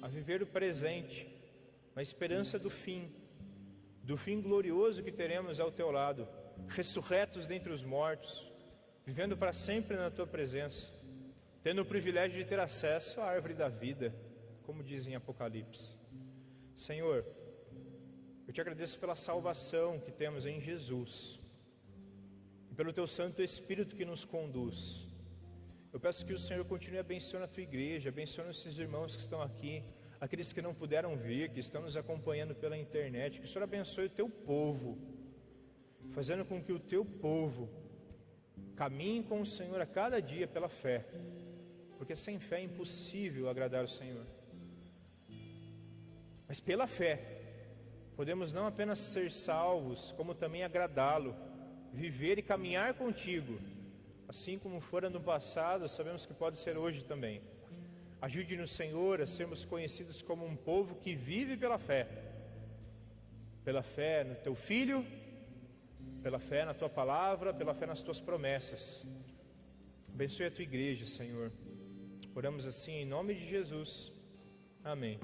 [0.00, 1.26] a viver o presente,
[1.96, 3.10] na esperança do fim
[4.04, 6.26] do fim glorioso que teremos ao teu lado,
[6.68, 8.50] ressurretos dentre os mortos,
[9.04, 10.90] vivendo para sempre na tua presença,
[11.62, 14.14] tendo o privilégio de ter acesso à árvore da vida,
[14.68, 15.88] como diz em Apocalipse.
[16.76, 17.24] Senhor,
[18.46, 21.40] eu te agradeço pela salvação que temos em Jesus
[22.70, 24.76] e pelo teu Santo Espírito que nos conduz.
[25.90, 29.40] Eu peço que o Senhor continue abençoando a tua igreja, abençoando esses irmãos que estão
[29.40, 29.82] aqui
[30.20, 34.04] aqueles que não puderam vir, que estão nos acompanhando pela internet, que o Senhor abençoe
[34.06, 34.98] o teu povo,
[36.10, 37.70] fazendo com que o teu povo
[38.76, 41.06] caminhe com o Senhor a cada dia pela fé,
[41.96, 44.26] porque sem fé é impossível agradar o Senhor.
[46.48, 47.20] Mas pela fé,
[48.16, 51.36] podemos não apenas ser salvos, como também agradá-lo,
[51.92, 53.60] viver e caminhar contigo,
[54.26, 57.42] assim como fora no passado, sabemos que pode ser hoje também.
[58.20, 62.08] Ajude-nos, Senhor, a sermos conhecidos como um povo que vive pela fé.
[63.64, 65.06] Pela fé no teu filho,
[66.22, 69.06] pela fé na tua palavra, pela fé nas tuas promessas.
[70.12, 71.52] Abençoe a tua igreja, Senhor.
[72.34, 74.10] Oramos assim em nome de Jesus.
[74.82, 75.20] Amém.